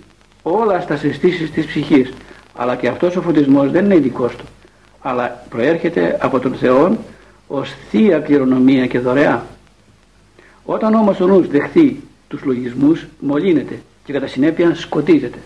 όλα 0.42 0.81
στα 0.81 0.94
αισθήσεις 0.94 1.50
της 1.50 1.66
ψυχής. 1.66 2.12
Αλλά 2.57 2.77
και 2.77 2.88
αυτός 2.88 3.16
ο 3.16 3.22
φωτισμός 3.22 3.70
δεν 3.70 3.85
είναι 3.85 3.94
ειδικός 3.94 4.37
του, 4.37 4.44
αλλά 5.00 5.44
προέρχεται 5.48 6.18
από 6.20 6.40
τον 6.40 6.55
Θεό 6.55 6.98
ως 7.46 7.74
θεία 7.90 8.18
κληρονομία 8.18 8.87
και 8.87 8.98
δωρεά. 8.98 9.46
Όταν 10.64 10.94
όμως 10.94 11.20
ο 11.20 11.27
νους 11.27 11.48
δεχθεί 11.48 11.96
τους 12.29 12.42
λογισμούς 12.44 13.07
μολύνεται 13.20 13.79
και 14.05 14.12
κατά 14.12 14.27
συνέπεια 14.27 14.74
σκοτίζεται. 14.74 15.38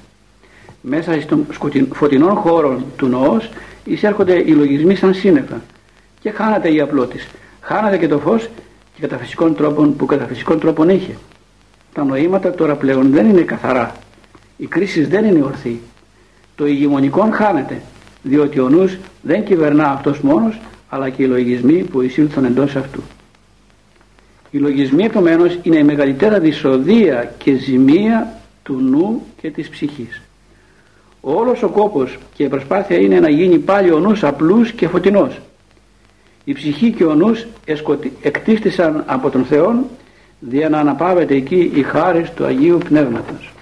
Μέσα 0.81 1.21
στον 1.21 1.47
φωτεινών 1.93 2.35
χώρων 2.35 2.85
του 2.97 3.07
νοός 3.07 3.51
εισέρχονται 3.85 4.35
οι 4.35 4.51
λογισμοί 4.51 4.95
σαν 4.95 5.15
σύννεφα 5.15 5.61
και 6.21 6.31
χάνεται 6.31 6.73
η 6.73 6.81
απλότης. 6.81 7.29
Χάνεται 7.61 7.99
και 7.99 8.09
το 8.09 8.19
φως 8.19 8.49
και 8.95 9.01
κατά 9.01 9.17
φυσικών 9.19 9.55
τρόπων 9.55 9.97
που 9.97 10.07
κατά 10.07 10.27
φυσικών 10.27 10.61
τρόπων 10.61 10.89
είχε. 10.89 11.17
Τα 11.93 12.05
νοήματα 12.05 12.51
τώρα 12.51 12.77
πλέον 12.77 13.11
δεν 13.11 13.29
είναι 13.29 13.41
καθαρά. 13.41 13.97
Η 14.57 14.67
κρίση 14.67 15.05
δεν 15.05 15.25
είναι 15.25 15.43
ορθή. 15.43 15.81
Το 16.55 16.67
ηγεμονικό 16.67 17.29
χάνεται, 17.33 17.83
διότι 18.23 18.61
ο 18.61 18.69
νους 18.69 18.99
δεν 19.23 19.45
κυβερνά 19.45 19.91
αυτός 19.91 20.21
μόνος, 20.21 20.61
αλλά 20.89 21.11
και 21.11 21.23
οι 21.23 21.27
λογισμοί 21.27 21.85
που 21.85 22.03
εισήλθαν 22.03 22.45
εντός 22.45 22.77
αυτού. 22.77 23.03
Οι 24.51 24.59
λογισμοί 24.59 25.05
επομένως 25.05 25.59
είναι 25.63 25.77
η 25.77 25.85
μεγαλύτερα 25.85 26.39
δυσοδεία 26.39 27.35
και 27.39 27.55
ζημία 27.55 28.41
του 28.63 28.81
νου 28.81 29.27
και 29.41 29.51
της 29.51 29.69
ψυχής. 29.69 30.23
Όλος 31.21 31.63
ο 31.63 31.69
κόπος 31.69 32.19
και 32.35 32.43
η 32.43 32.49
προσπάθεια 32.49 32.97
είναι 32.97 33.21
να 33.21 33.31
γίνει 33.31 33.59
πάλι 33.59 33.93
ο 33.93 33.99
νους 33.99 34.25
απλούς 34.25 34.73
και 34.73 34.89
φωτεινός 34.89 35.41
η 36.49 36.53
ψυχή 36.53 36.91
και 36.91 37.05
ο 37.05 37.15
νους 37.15 37.47
εκτίστησαν 38.23 39.05
από 39.07 39.31
τον 39.31 39.45
Θεό 39.45 39.87
για 40.41 40.69
να 40.69 40.79
αναπαύεται 40.79 41.35
εκεί 41.35 41.71
η 41.75 41.83
χάρη 41.83 42.29
του 42.37 42.45
Αγίου 42.45 42.79
Πνεύματος. 42.79 43.53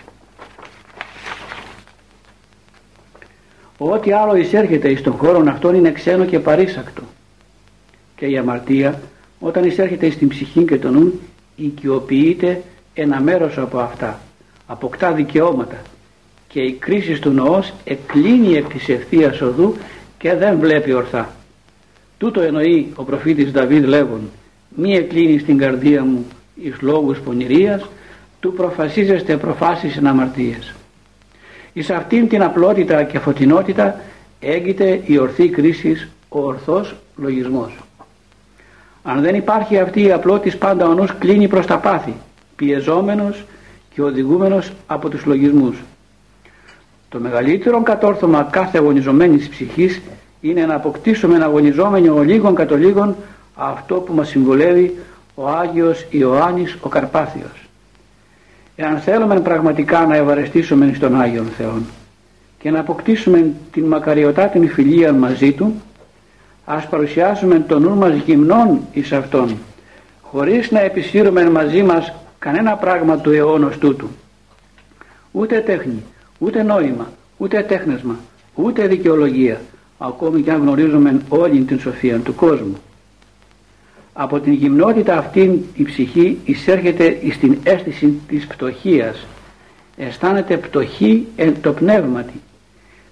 Ό,τι 3.78 4.12
άλλο 4.12 4.36
εισέρχεται 4.36 4.88
εις 4.88 5.02
τον 5.02 5.12
χώρο 5.12 5.44
αυτόν 5.48 5.74
είναι 5.74 5.92
ξένο 5.92 6.24
και 6.24 6.38
παρήσακτο. 6.38 7.02
Και 8.16 8.26
η 8.26 8.38
αμαρτία 8.38 9.00
όταν 9.40 9.64
εισέρχεται 9.64 10.10
στην 10.10 10.28
ψυχή 10.28 10.64
και 10.64 10.76
τον 10.76 10.92
νου 10.92 11.20
οικειοποιείται 11.56 12.62
ένα 12.94 13.20
μέρος 13.20 13.58
από 13.58 13.78
αυτά. 13.78 14.20
Αποκτά 14.66 15.12
δικαιώματα 15.12 15.82
και 16.48 16.60
η 16.60 16.72
κρίση 16.72 17.20
του 17.20 17.30
νοός 17.30 17.72
εκλίνει 17.84 18.56
εκ 18.56 18.68
της 18.68 18.88
ευθείας 18.88 19.40
οδού 19.40 19.76
και 20.18 20.34
δεν 20.34 20.58
βλέπει 20.58 20.92
ορθά. 20.92 21.34
Τούτο 22.18 22.40
εννοεί 22.40 22.92
ο 22.94 23.02
προφήτης 23.02 23.52
Δαβίδ 23.52 23.84
λέγον 23.84 24.30
μη 24.68 24.94
εκλίνεις 24.94 25.40
στην 25.40 25.58
καρδία 25.58 26.04
μου 26.04 26.26
εις 26.54 26.80
λόγους 26.80 27.18
πονηρίας 27.18 27.88
του 28.40 28.52
προφασίζεστε 28.52 29.36
προφάσεις 29.36 29.96
εν 29.96 30.06
αμαρτίες. 30.06 30.74
Εις 31.72 31.90
αυτήν 31.90 32.28
την 32.28 32.42
απλότητα 32.42 33.02
και 33.02 33.18
φωτεινότητα 33.18 34.00
έγκυται 34.40 35.00
η 35.06 35.18
ορθή 35.18 35.48
κρίσης, 35.48 36.08
ο 36.28 36.40
ορθός 36.40 36.94
λογισμός. 37.16 37.72
Αν 39.02 39.22
δεν 39.22 39.34
υπάρχει 39.34 39.78
αυτή 39.78 40.02
η 40.02 40.12
απλότης 40.12 40.56
πάντα 40.56 40.88
ο 40.88 40.94
νους 40.94 41.14
κλείνει 41.18 41.48
προς 41.48 41.66
τα 41.66 41.78
πάθη, 41.78 42.14
πιεζόμενος 42.56 43.44
και 43.94 44.02
οδηγούμενος 44.02 44.72
από 44.86 45.08
τους 45.08 45.24
λογισμούς. 45.24 45.76
Το 47.08 47.18
μεγαλύτερο 47.18 47.82
κατόρθωμα 47.82 48.48
κάθε 48.50 48.78
αγωνιζομένης 48.78 49.48
ψυχής 49.48 50.00
είναι 50.48 50.66
να 50.66 50.74
αποκτήσουμε 50.74 51.44
αγωνιζόμενοι 51.44 52.08
ο 52.08 52.22
λίγων 52.22 52.54
κατ' 52.54 52.72
λίγων 52.72 53.16
αυτό 53.54 53.94
που 53.94 54.14
μας 54.14 54.28
συμβολεύει 54.28 54.96
ο 55.34 55.48
Άγιος 55.48 56.06
Ιωάννης 56.10 56.76
ο 56.80 56.88
Καρπάθιος. 56.88 57.68
Εάν 58.76 58.98
θέλουμε 58.98 59.40
πραγματικά 59.40 60.06
να 60.06 60.16
ευαρεστήσουμε 60.16 60.92
στον 60.94 61.20
Άγιον 61.20 61.46
Θεό 61.46 61.82
και 62.58 62.70
να 62.70 62.80
αποκτήσουμε 62.80 63.52
την 63.72 63.84
μακαριωτά 63.84 64.46
την 64.46 64.68
φιλία 64.68 65.12
μαζί 65.12 65.52
Του, 65.52 65.82
ας 66.64 66.86
παρουσιάσουμε 66.86 67.60
το 67.60 67.78
νου 67.78 67.94
μας 67.94 68.14
γυμνών 68.14 68.80
εις 68.92 69.12
Αυτόν, 69.12 69.56
χωρίς 70.20 70.70
να 70.70 70.80
επισύρουμε 70.80 71.50
μαζί 71.50 71.82
μας 71.82 72.12
κανένα 72.38 72.76
πράγμα 72.76 73.18
του 73.18 73.30
αιώνος 73.30 73.78
τούτου. 73.78 74.08
Ούτε 75.32 75.60
τέχνη, 75.60 76.02
ούτε 76.38 76.62
νόημα, 76.62 77.10
ούτε 77.36 77.62
τέχνεσμα, 77.62 78.16
ούτε 78.54 78.86
δικαιολογία, 78.86 79.60
ακόμη 79.98 80.42
και 80.42 80.50
αν 80.50 80.60
γνωρίζουμε 80.60 81.20
όλη 81.28 81.60
την 81.60 81.80
σοφία 81.80 82.18
του 82.18 82.34
κόσμου. 82.34 82.76
Από 84.12 84.40
την 84.40 84.52
γυμνότητα 84.52 85.18
αυτήν 85.18 85.58
η 85.74 85.82
ψυχή 85.82 86.38
εισέρχεται 86.44 87.18
στην 87.32 87.58
αίσθηση 87.62 88.20
της 88.28 88.46
πτωχίας. 88.46 89.26
Αισθάνεται 89.96 90.56
πτωχή 90.56 91.26
εν 91.36 91.54
το 91.60 91.72
πνεύματι. 91.72 92.40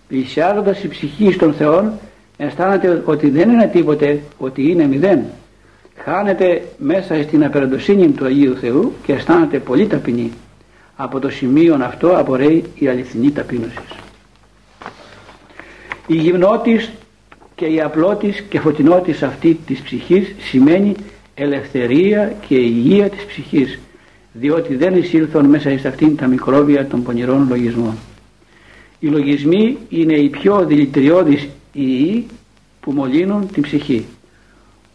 Πλησιάζοντας 0.09 0.83
η 0.83 0.89
ψυχή 0.89 1.33
στον 1.33 1.53
Θεό 1.53 1.99
αισθάνεται 2.37 3.03
ότι 3.05 3.31
δεν 3.31 3.51
είναι 3.51 3.67
τίποτε, 3.67 4.23
ότι 4.39 4.71
είναι 4.71 4.87
μηδέν. 4.87 5.25
Χάνεται 5.97 6.63
μέσα 6.79 7.23
στην 7.23 7.45
απεραντοσύνη 7.45 8.09
του 8.09 8.25
Αγίου 8.25 8.57
Θεού 8.57 8.93
και 9.07 9.13
αισθάνεται 9.13 9.59
πολύ 9.59 9.87
ταπεινή. 9.87 10.33
Από 10.97 11.19
το 11.19 11.31
σημείο 11.31 11.79
αυτό 11.83 12.17
απορρέει 12.19 12.65
η 12.75 12.89
αληθινή 12.89 13.31
ταπείνωσης. 13.31 14.04
Η 16.07 16.17
γυμνότης 16.17 16.91
και 17.55 17.67
η 17.67 17.81
απλότης 17.81 18.41
και 18.49 18.61
φωτεινότης 18.61 19.23
αυτή 19.23 19.59
της 19.67 19.81
ψυχής 19.81 20.35
σημαίνει 20.39 20.95
ελευθερία 21.35 22.35
και 22.49 22.55
υγεία 22.55 23.09
της 23.09 23.25
ψυχής 23.25 23.79
διότι 24.33 24.77
δεν 24.77 24.97
εισήλθουν 24.97 25.45
μέσα 25.45 25.79
σε 25.79 25.89
αυτήν 25.89 26.17
τα 26.17 26.27
μικρόβια 26.27 26.87
των 26.87 27.03
πονηρών 27.03 27.47
λογισμών. 27.49 27.95
Οι 28.99 29.07
λογισμοί 29.07 29.79
είναι 29.89 30.15
οι 30.15 30.29
πιο 30.29 30.65
δηλητηριώδεις 30.67 31.49
ιοί 31.73 32.27
που 32.81 32.93
μολύνουν 32.93 33.49
την 33.53 33.63
ψυχή. 33.63 34.05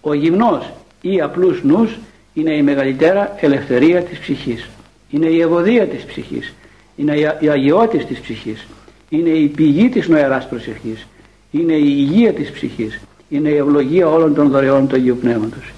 Ο 0.01 0.13
γυμνός 0.13 0.71
ή 1.01 1.21
απλούς 1.21 1.63
νους 1.63 1.97
είναι 2.33 2.55
η 2.55 2.61
μεγαλύτερα 2.61 3.35
ελευθερία 3.39 4.03
της 4.03 4.19
ψυχής. 4.19 4.69
Είναι 5.09 5.27
η 5.27 5.41
ευωδία 5.41 5.87
της 5.87 6.03
ψυχής. 6.03 6.53
Είναι 6.95 7.15
η 7.39 7.49
αγιότης 7.49 8.05
της 8.05 8.19
ψυχής. 8.19 8.67
Είναι 9.09 9.29
η 9.29 9.47
πηγή 9.47 9.89
της 9.89 10.07
νοεράς 10.07 10.47
προσευχής 10.47 11.07
είναι 11.51 11.73
η 11.73 11.95
υγεία 11.97 12.33
της 12.33 12.51
ψυχής, 12.51 12.99
είναι 13.29 13.49
η 13.49 13.55
ευλογία 13.55 14.07
όλων 14.07 14.35
των 14.35 14.49
δωρεών 14.49 14.87
του 14.87 14.95
Αγίου 14.95 15.17
Πνεύματος. 15.21 15.71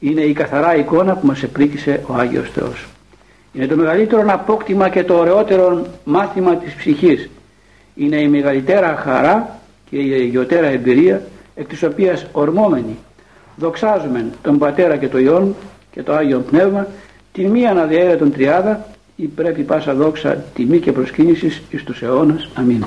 Είναι 0.00 0.20
η 0.20 0.32
καθαρά 0.32 0.76
εικόνα 0.76 1.16
που 1.16 1.26
μας 1.26 1.42
επρίκησε 1.42 2.02
ο 2.06 2.14
Άγιος 2.14 2.50
Θεός. 2.50 2.86
Είναι 3.52 3.66
το 3.66 3.76
μεγαλύτερο 3.76 4.24
απόκτημα 4.26 4.88
και 4.88 5.04
το 5.04 5.18
ωραιότερο 5.18 5.86
μάθημα 6.04 6.56
της 6.56 6.74
ψυχής. 6.74 7.28
Είναι 7.94 8.16
η 8.16 8.28
μεγαλύτερα 8.28 8.96
χαρά 8.96 9.60
και 9.90 9.96
η 9.96 10.12
αγιωτέρα 10.12 10.66
εμπειρία 10.66 11.22
εκ 11.54 11.68
της 11.68 11.82
οποίας 11.82 12.26
ορμόμενοι 12.32 12.96
δοξάζουμε 13.56 14.26
τον 14.42 14.58
Πατέρα 14.58 14.96
και 14.96 15.08
τον 15.08 15.20
Υιόν 15.20 15.54
και 15.90 16.02
το 16.02 16.12
Άγιο 16.12 16.40
Πνεύμα 16.40 16.86
την 17.32 17.50
μία 17.50 17.70
αναδιαίρετον 17.70 18.32
τριάδα 18.32 18.86
ή 19.20 19.26
πρέπει 19.26 19.62
πάσα 19.62 19.94
δόξα 19.94 20.44
τιμή 20.54 20.78
και 20.78 20.92
προσκύνησης 20.92 21.62
εις 21.70 21.84
τους 21.84 22.02
αιώνας. 22.02 22.48
Αμήν. 22.54 22.84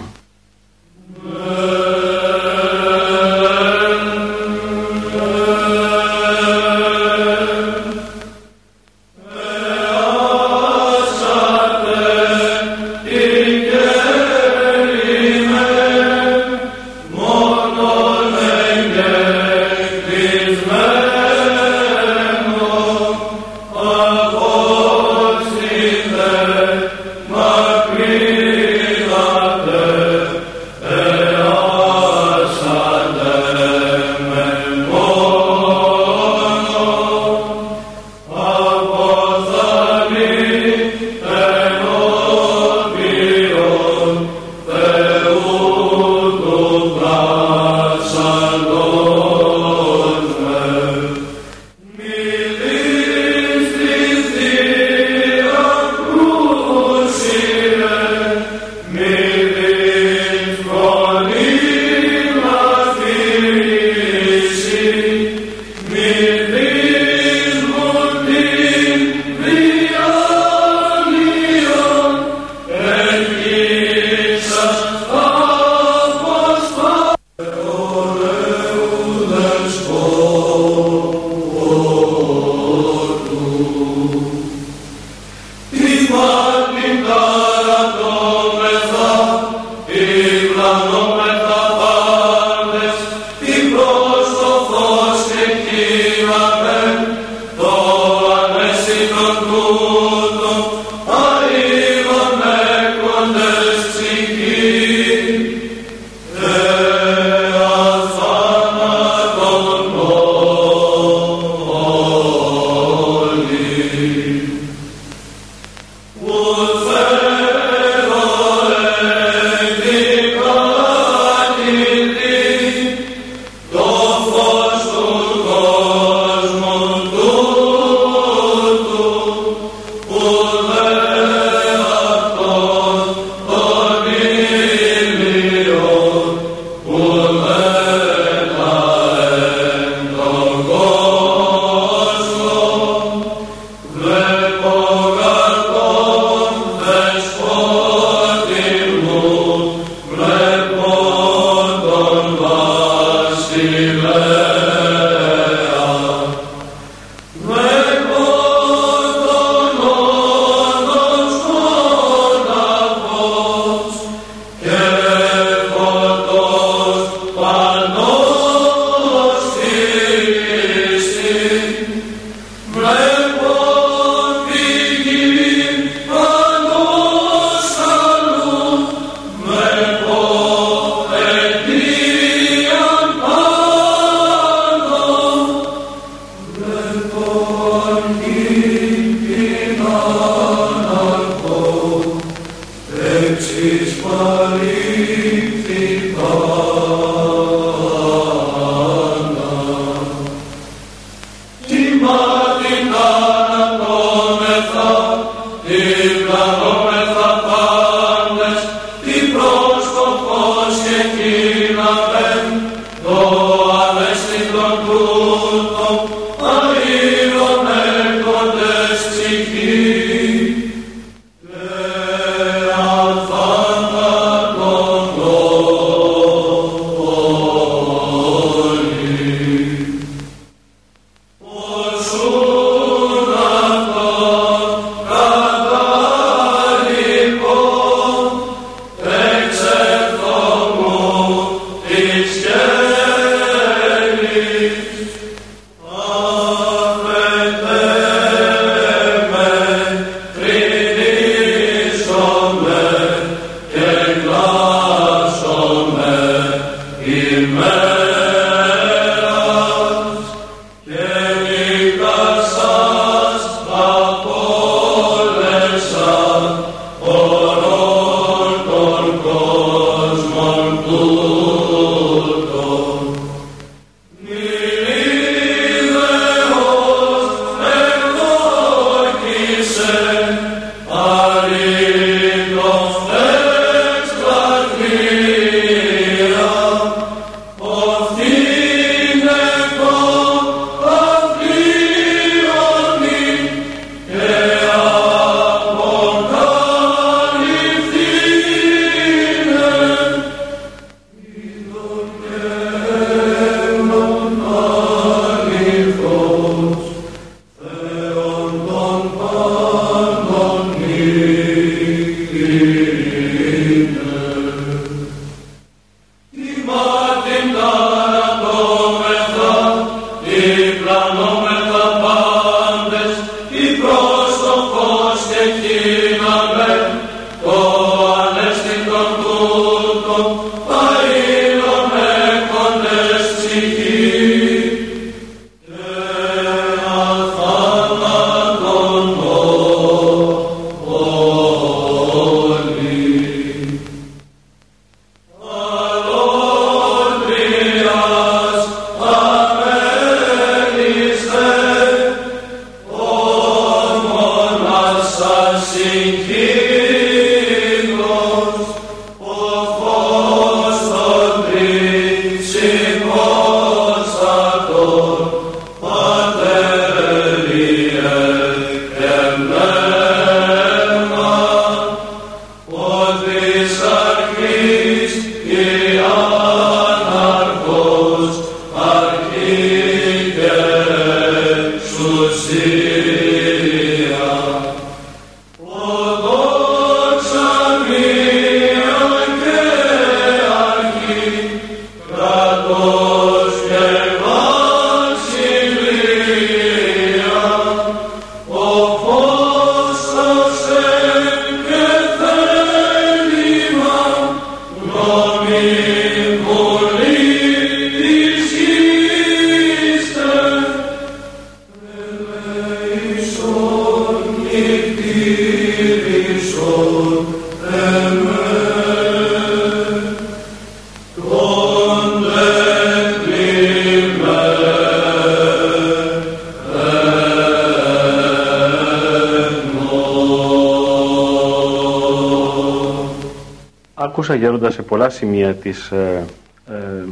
Γέροντας 434.41 434.73
σε 434.73 434.81
πολλά 434.81 435.09
σημεία 435.09 435.53
της, 435.53 435.91
ε, 435.91 436.25
ε, 436.69 437.03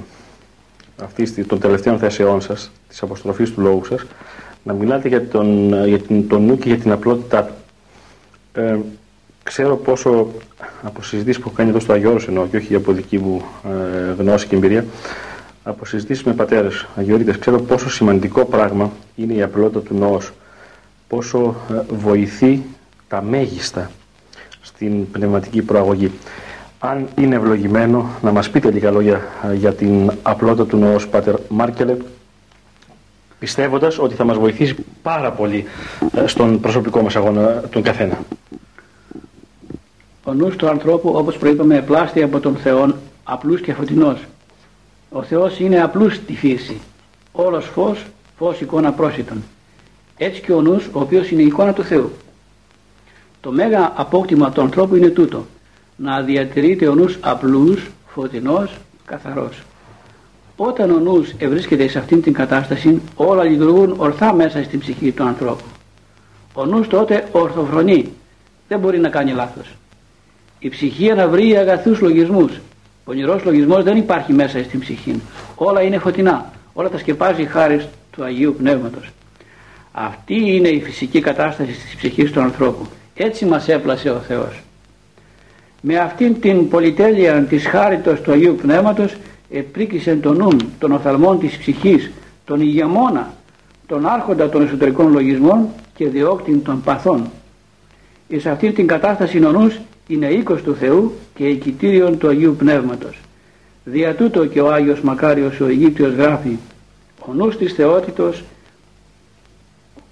αυτής, 1.04 1.48
των 1.48 1.60
τελευταίων 1.60 1.98
θέσεών 1.98 2.42
σας, 2.42 2.72
της 2.88 3.02
αποστροφής 3.02 3.54
του 3.54 3.62
λόγου 3.62 3.86
σας, 3.86 4.06
να 4.64 4.74
μιλάτε 4.74 5.08
για 5.08 5.28
τον, 5.28 5.74
για 5.88 6.00
την, 6.00 6.28
τον 6.28 6.46
νου 6.46 6.58
και 6.58 6.68
για 6.68 6.78
την 6.78 6.92
απλότητά 6.92 7.44
του. 7.44 7.54
Ε, 8.54 8.78
ξέρω 9.44 9.76
πόσο 9.76 10.32
από 10.84 11.04
συζητήσεις 11.04 11.42
που 11.42 11.48
έχω 11.48 11.56
κάνει 11.58 11.70
εδώ 11.70 11.80
στο 11.80 11.94
Αγιώρος 11.94 12.28
εννοώ 12.28 12.48
και 12.48 12.58
όχι 12.58 12.76
από 12.76 12.92
δική 12.92 13.18
μου 13.18 13.42
ε, 13.66 14.14
γνώση 14.18 14.48
και 14.48 14.56
εμπειρία, 14.56 14.86
από 15.64 15.86
συζητήσεις 15.86 16.24
με 16.24 16.34
πατέρες 16.34 16.88
αγιορείτες, 16.96 17.38
ξέρω 17.38 17.60
πόσο 17.62 17.90
σημαντικό 17.90 18.46
πράγμα 18.46 18.92
είναι 19.16 19.34
η 19.34 19.42
απλότητα 19.42 19.80
του 19.80 19.96
νόος, 19.96 20.32
πόσο 21.08 21.56
ε, 21.72 21.82
βοηθεί 21.90 22.62
τα 23.08 23.22
μέγιστα 23.22 23.92
στην 24.62 25.12
πνευματική 25.12 25.62
προαγωγή. 25.62 26.12
Αν 26.80 27.08
είναι 27.18 27.36
ευλογημένο, 27.36 28.10
να 28.22 28.32
μας 28.32 28.50
πείτε 28.50 28.72
λίγα 28.72 28.92
λόγια 28.92 29.22
ε, 29.50 29.54
για 29.54 29.74
την 29.74 30.12
απλότητα 30.22 30.66
του 30.66 30.78
νόος, 30.78 31.08
Πάτερ 31.08 31.36
Μάρκελε, 31.50 31.98
πιστεύοντας 33.40 34.00
ότι 34.00 34.16
θα 34.16 34.24
μας 34.24 34.38
βοηθήσει 34.38 34.76
πάρα 35.02 35.32
πολύ 35.32 35.66
ε, 36.16 36.28
στον 36.28 36.60
προσωπικό 36.60 37.02
μας 37.02 37.16
αγώνα 37.16 37.64
τον 37.72 37.82
καθένα. 37.82 38.20
Ο 40.24 40.34
νους 40.34 40.56
του 40.56 40.70
ανθρώπου, 40.70 41.12
όπως 41.16 41.38
προείπαμε, 41.38 41.76
επλάστη 41.76 42.24
από 42.24 42.40
τον 42.40 42.56
Θεό, 42.56 42.96
απλούς 43.24 43.62
και 43.62 43.74
φωτεινός. 43.74 44.26
Ο 45.10 45.24
Θεός 45.24 45.60
είναι 45.60 45.82
απλούς 45.82 46.16
στη 46.16 46.34
φύση. 46.34 46.82
Όλος 47.32 47.66
φως, 47.66 48.06
φως 48.38 48.62
εικόνα 48.62 48.92
πρόσιτον. 48.92 49.44
Έτσι 50.18 50.42
και 50.42 50.54
ο 50.54 50.62
νους, 50.62 50.86
ο 50.86 51.00
οποίος 51.00 51.32
είναι 51.32 51.42
η 51.42 51.46
εικόνα 51.46 51.74
του 51.74 51.84
Θεού. 51.84 52.12
Το 53.42 53.52
μέγα 53.52 53.94
απόκτημα 53.96 54.52
του 54.52 54.62
ανθρώπου 54.62 54.96
είναι 54.96 55.10
τούτο. 55.10 55.46
Να 56.02 56.22
διατηρείται 56.22 56.88
ο 56.88 56.96
νους 56.96 57.18
απλούς, 57.22 57.90
φωτεινός, 58.08 58.78
καθαρός. 59.06 59.62
Όταν 60.56 60.92
ο 60.92 61.00
νους 61.00 61.34
ευρίσκεται 61.38 61.88
σε 61.88 62.00
αυτήν 62.00 62.22
την 62.22 62.34
κατάσταση, 62.34 63.02
όλα 63.16 63.44
λειτουργούν 63.44 63.94
ορθά 63.98 64.34
μέσα 64.34 64.64
στην 64.64 64.80
ψυχή 64.80 65.12
του 65.12 65.24
ανθρώπου. 65.24 65.64
Ο 66.54 66.66
νους 66.66 66.88
τότε 66.88 67.28
ορθοφρονεί, 67.32 68.10
δεν 68.68 68.80
μπορεί 68.80 69.00
να 69.00 69.10
κάνει 69.10 69.32
λάθος. 69.32 69.76
Η 70.60 70.70
ψυχή 70.70 71.12
αναβρεί 71.12 71.58
αγαθούς 71.58 72.00
λογισμούς. 72.00 72.52
Ο 72.52 72.60
πονηρός 73.04 73.44
λογισμός 73.44 73.84
δεν 73.84 73.98
υπάρχει 73.98 74.34
μέσα 74.34 74.64
στην 74.64 74.80
ψυχή. 74.80 75.22
Όλα 75.56 75.82
είναι 75.82 75.98
φωτεινά. 75.98 76.52
Όλα 76.74 76.90
τα 76.90 76.98
σκεπάζει 76.98 77.46
χάρη 77.46 77.86
του 78.12 78.24
Αγίου 78.24 78.56
Πνεύματος. 78.58 79.10
Αυτή 79.92 80.56
είναι 80.56 80.68
η 80.68 80.82
φυσική 80.82 81.20
κατάσταση 81.22 81.72
της 81.72 81.96
ψυχής 81.96 82.32
του 82.32 82.42
ανθρώπου. 82.42 82.86
Έτσι 83.16 83.46
μας 83.46 83.68
έπλασε 83.68 84.10
ο 84.10 84.20
Θεός. 84.20 84.62
Με 85.82 85.98
αυτήν 85.98 86.42
την 86.42 86.70
πολυτέλεια 86.70 87.44
της 87.44 87.68
χάριτος 87.68 88.22
του 88.22 88.32
Αγίου 88.32 88.56
Πνεύματος 88.62 89.16
επρίκησε 89.50 90.16
τον 90.16 90.38
νου 90.38 90.58
των 90.80 90.92
οφθαλμών 90.92 91.40
της 91.40 91.58
ψυχής, 91.58 92.12
τον 92.46 92.62
ηγεμόνα, 92.62 93.34
τον 93.88 94.06
άρχοντα 94.06 94.50
των 94.50 94.62
εσωτερικών 94.62 95.12
λογισμών 95.12 95.68
και 95.96 96.08
διώκτην 96.08 96.64
των 96.64 96.82
παθών. 96.82 97.32
Εις 98.28 98.46
αυτήν 98.46 98.74
την 98.74 98.88
κατάσταση 98.88 99.46
ο 99.46 99.52
νους 99.52 99.80
είναι 100.08 100.28
οίκος 100.28 100.62
του 100.62 100.76
Θεού 100.76 101.14
και 101.36 101.48
οικητήριον 101.48 102.18
του 102.18 102.28
Αγίου 102.28 102.56
Πνεύματος. 102.56 103.20
Δια 103.84 104.16
τούτο 104.16 104.46
και 104.46 104.62
ο 104.62 104.74
Άγιος 104.74 105.02
Μακάριος 105.02 105.60
ο 105.60 105.66
Αιγύπτιος 105.66 106.14
γράφει 106.14 106.58
«Ο 107.28 107.34
νους 107.34 107.58
της 107.58 107.74
θεότητος, 107.74 108.44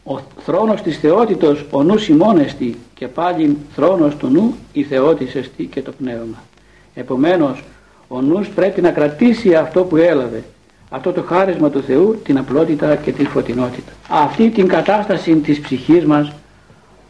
ο 0.07 0.19
θρόνος 0.45 0.81
της 0.81 0.97
θεότητος 0.97 1.65
ο 1.71 1.83
νους 1.83 2.07
ημώνεστη 2.07 2.77
και 2.93 3.07
πάλι 3.07 3.57
θρόνος 3.75 4.15
του 4.15 4.27
νου 4.27 4.55
η 4.73 4.83
θεότησεστη 4.83 5.65
και 5.65 5.81
το 5.81 5.91
πνεύμα». 5.91 6.43
Επομένως 6.93 7.63
ο 8.07 8.21
νους 8.21 8.47
πρέπει 8.47 8.81
να 8.81 8.91
κρατήσει 8.91 9.55
αυτό 9.55 9.83
που 9.83 9.95
έλαβε 9.95 10.43
αυτό 10.89 11.11
το 11.11 11.21
χάρισμα 11.21 11.69
του 11.69 11.81
Θεού 11.81 12.21
την 12.23 12.37
απλότητα 12.37 12.95
και 12.95 13.11
τη 13.11 13.25
φωτεινότητα. 13.25 13.91
Αυτή 14.09 14.49
την 14.49 14.67
κατάσταση 14.67 15.35
της 15.35 15.59
ψυχής 15.59 16.05
μας 16.05 16.31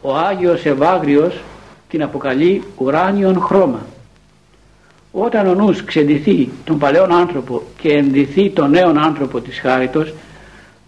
ο 0.02 0.16
Άγιος 0.16 0.66
Ευάγριος 0.66 1.42
την 1.90 2.04
αποκαλεί 2.04 2.64
ουράνιον 2.78 3.42
χρώμα. 3.42 3.86
Όταν 5.12 5.48
ο 5.48 5.54
νους 5.54 5.84
ξεντηθεί 5.84 6.50
τον 6.64 6.78
παλαιόν 6.78 7.12
άνθρωπο 7.12 7.62
και 7.78 7.94
ενδυθεί 7.94 8.50
τον 8.50 8.70
νέον 8.70 8.98
άνθρωπο 8.98 9.42
της 9.42 9.60
χάριτος 9.60 10.14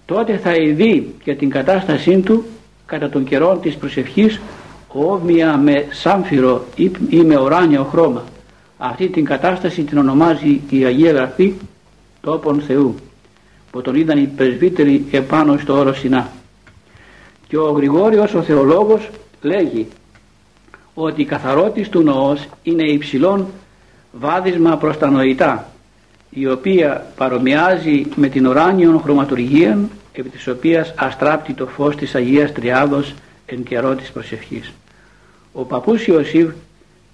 τότε 0.10 0.38
θα 0.38 0.54
ειδεί 0.54 1.14
και 1.24 1.36
την 1.36 1.50
κατάστασή 1.50 2.20
του 2.20 2.46
κατά 2.86 3.10
τον 3.10 3.24
καιρό 3.24 3.60
της 3.62 3.76
προσευχής 3.76 4.40
όμοια 4.88 5.58
με 5.58 5.86
σάμφυρο 5.92 6.66
ή 7.10 7.18
με 7.18 7.40
ουράνιο 7.40 7.84
χρώμα 7.84 8.24
αυτή 8.78 9.08
την 9.08 9.26
κατάσταση 9.26 9.84
την 9.84 9.98
ονομάζει 9.98 10.62
η 10.70 10.84
Αγία 10.86 11.12
Γραφή 11.12 11.54
τόπον 12.22 12.62
Θεού 12.62 12.96
που 13.72 13.82
τον 13.82 13.96
είδαν 13.96 14.18
οι 14.18 14.26
πρεσβύτεροι 14.36 15.06
επάνω 15.12 15.58
στο 15.58 15.78
όρο 15.78 15.94
Σινά. 15.94 16.30
Και 17.48 17.58
ο 17.58 17.72
Γρηγόριος 17.72 18.34
ο 18.34 18.42
θεολόγος 18.42 19.10
λέγει 19.42 19.88
ότι 20.94 21.22
η 21.22 21.26
καθαρότης 21.26 21.90
του 21.90 22.02
νοός 22.02 22.48
είναι 22.64 22.84
υψηλόν 22.84 23.48
βάδισμα 24.12 24.78
προς 24.78 24.98
τα 24.98 25.10
νοητά 25.10 25.72
η 26.30 26.48
οποία 26.48 27.06
παρομοιάζει 27.16 28.06
με 28.16 28.28
την 28.28 28.48
ουράνιον 28.48 29.02
χρωματουργία 29.02 29.80
επί 30.20 30.30
της 30.30 30.48
οποίας 30.48 30.94
αστράπτει 30.98 31.54
το 31.54 31.68
φως 31.68 31.96
της 31.96 32.16
Αγίας 32.16 32.52
Τριάδος 32.52 33.14
εν 33.46 33.64
καιρό 33.64 33.96
της 33.96 34.12
προσευχής. 34.12 34.72
Ο 35.54 35.64
παππούς 35.64 36.08
Ιωσήφ 36.08 36.50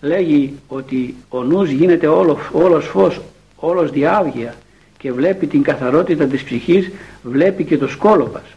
λέγει 0.01 0.53
ότι 0.67 1.15
ο 1.29 1.43
νους 1.43 1.69
γίνεται 1.69 2.07
όλο, 2.07 2.37
όλος 2.51 2.85
φως, 2.85 3.21
όλος 3.55 3.91
διάβγεια 3.91 4.55
και 4.97 5.11
βλέπει 5.11 5.47
την 5.47 5.63
καθαρότητα 5.63 6.25
της 6.25 6.43
ψυχής, 6.43 6.91
βλέπει 7.23 7.63
και 7.63 7.77
το 7.77 7.87
σκόλοπας. 7.87 8.55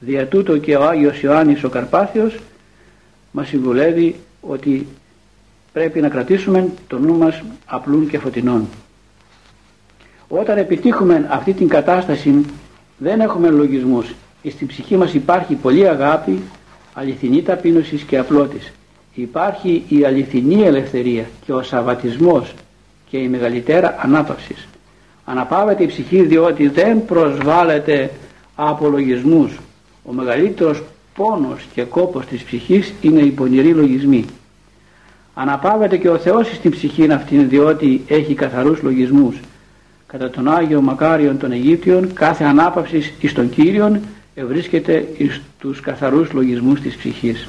Δια 0.00 0.26
τούτο 0.26 0.58
και 0.58 0.76
ο 0.76 0.84
Άγιος 0.84 1.20
Ιωάννης 1.20 1.64
ο 1.64 1.68
Καρπάθιος 1.68 2.38
μας 3.30 3.48
συμβουλεύει 3.48 4.16
ότι 4.40 4.86
πρέπει 5.72 6.00
να 6.00 6.08
κρατήσουμε 6.08 6.68
το 6.86 6.98
νου 6.98 7.18
μας 7.18 7.42
απλούν 7.66 8.08
και 8.08 8.18
φωτεινών. 8.18 8.68
Όταν 10.28 10.58
επιτύχουμε 10.58 11.26
αυτή 11.30 11.52
την 11.52 11.68
κατάσταση 11.68 12.44
δεν 12.98 13.20
έχουμε 13.20 13.50
λογισμούς. 13.50 14.14
Στην 14.50 14.66
ψυχή 14.66 14.96
μας 14.96 15.14
υπάρχει 15.14 15.54
πολλή 15.54 15.88
αγάπη, 15.88 16.42
αληθινή 16.94 17.42
ταπείνωσης 17.42 18.02
και 18.02 18.18
απλότης 18.18 18.72
υπάρχει 19.22 19.84
η 19.88 20.04
αληθινή 20.04 20.62
ελευθερία 20.62 21.24
και 21.44 21.52
ο 21.52 21.62
σαβατισμός 21.62 22.54
και 23.10 23.18
η 23.18 23.28
μεγαλύτερα 23.28 23.96
ανάπαυσης. 24.00 24.68
Αναπαύεται 25.24 25.82
η 25.82 25.86
ψυχή 25.86 26.22
διότι 26.22 26.68
δεν 26.68 27.04
προσβάλλεται 27.04 28.10
από 28.54 28.88
λογισμούς. 28.88 29.58
Ο 30.04 30.12
μεγαλύτερος 30.12 30.82
πόνος 31.14 31.66
και 31.74 31.82
κόπος 31.82 32.26
της 32.26 32.42
ψυχής 32.42 32.92
είναι 33.00 33.20
οι 33.20 33.30
πονηροί 33.30 33.72
λογισμοί. 33.74 34.24
Αναπαύεται 35.34 35.96
και 35.96 36.08
ο 36.08 36.18
Θεός 36.18 36.46
στην 36.54 36.70
ψυχή 36.70 37.12
αυτήν 37.12 37.48
διότι 37.48 38.02
έχει 38.06 38.34
καθαρούς 38.34 38.82
λογισμούς. 38.82 39.36
Κατά 40.12 40.30
τον 40.30 40.48
Άγιο 40.48 40.80
Μακάριον 40.80 41.38
των 41.38 41.52
Αιγύπτιων 41.52 42.12
κάθε 42.12 42.44
ανάπαυσης 42.44 43.12
εις 43.20 43.32
τον 43.32 43.50
Κύριον 43.50 44.00
ευρίσκεται 44.34 45.08
εις 45.16 45.40
τους 45.58 45.80
καθαρούς 45.80 46.32
λογισμούς 46.32 46.80
της 46.80 46.96
ψυχής. 46.96 47.48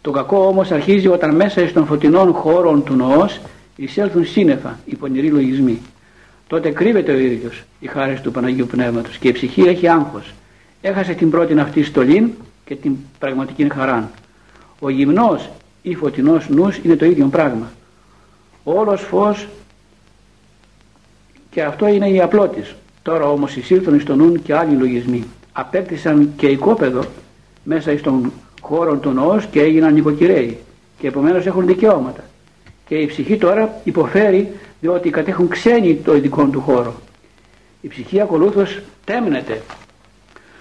Το 0.00 0.10
κακό 0.10 0.46
όμως 0.46 0.70
αρχίζει 0.70 1.08
όταν 1.08 1.34
μέσα 1.34 1.68
στον 1.68 1.86
φωτεινών 1.86 2.32
χώρων 2.32 2.84
του 2.84 2.94
νοός 2.94 3.40
εισέλθουν 3.76 4.24
σύννεφα 4.24 4.78
οι 4.84 4.94
πονηροί 4.94 5.28
λογισμοί. 5.28 5.80
Τότε 6.46 6.70
κρύβεται 6.70 7.12
ο 7.12 7.18
ίδιος 7.18 7.62
η 7.80 7.86
χάρη 7.86 8.20
του 8.20 8.30
Παναγίου 8.30 8.66
Πνεύματος 8.66 9.16
και 9.16 9.28
η 9.28 9.32
ψυχή 9.32 9.62
έχει 9.62 9.88
άγχος. 9.88 10.32
Έχασε 10.80 11.12
την 11.12 11.30
πρώτη 11.30 11.58
αυτή 11.58 11.82
στολή 11.82 12.34
και 12.64 12.74
την 12.74 12.96
πραγματική 13.18 13.68
χαρά. 13.72 14.10
Ο 14.78 14.88
γυμνός 14.88 15.50
ή 15.82 15.94
φωτεινός 15.94 16.48
νους 16.48 16.76
είναι 16.82 16.96
το 16.96 17.04
ίδιο 17.04 17.26
πράγμα. 17.26 17.70
Όλος 18.64 19.00
φως 19.00 19.48
και 21.50 21.62
αυτό 21.62 21.86
είναι 21.86 22.08
η 22.08 22.20
απλότης. 22.20 22.74
Τώρα 23.02 23.24
όμως 23.24 23.56
εισήλθουν 23.56 24.00
στο 24.00 24.14
νου 24.14 24.32
και 24.32 24.54
άλλοι 24.54 24.74
λογισμοί. 24.74 25.24
Απέκτησαν 25.52 26.32
και 26.36 26.46
οικόπεδο 26.46 27.04
μέσα 27.62 27.98
στον 27.98 28.32
χώρο 28.60 28.96
του 28.96 29.10
νοός 29.10 29.46
και 29.46 29.60
έγιναν 29.60 29.92
νοικοκυρέοι 29.92 30.58
και 30.98 31.06
επομένως 31.06 31.46
έχουν 31.46 31.66
δικαιώματα. 31.66 32.24
Και 32.86 32.94
η 32.94 33.06
ψυχή 33.06 33.36
τώρα 33.36 33.80
υποφέρει 33.84 34.52
διότι 34.80 35.10
κατέχουν 35.10 35.48
ξένοι 35.48 35.94
το 35.94 36.16
ειδικό 36.16 36.44
του 36.44 36.60
χώρο. 36.60 36.94
Η 37.80 37.88
ψυχή 37.88 38.20
ακολούθως 38.20 38.80
τέμνεται, 39.04 39.60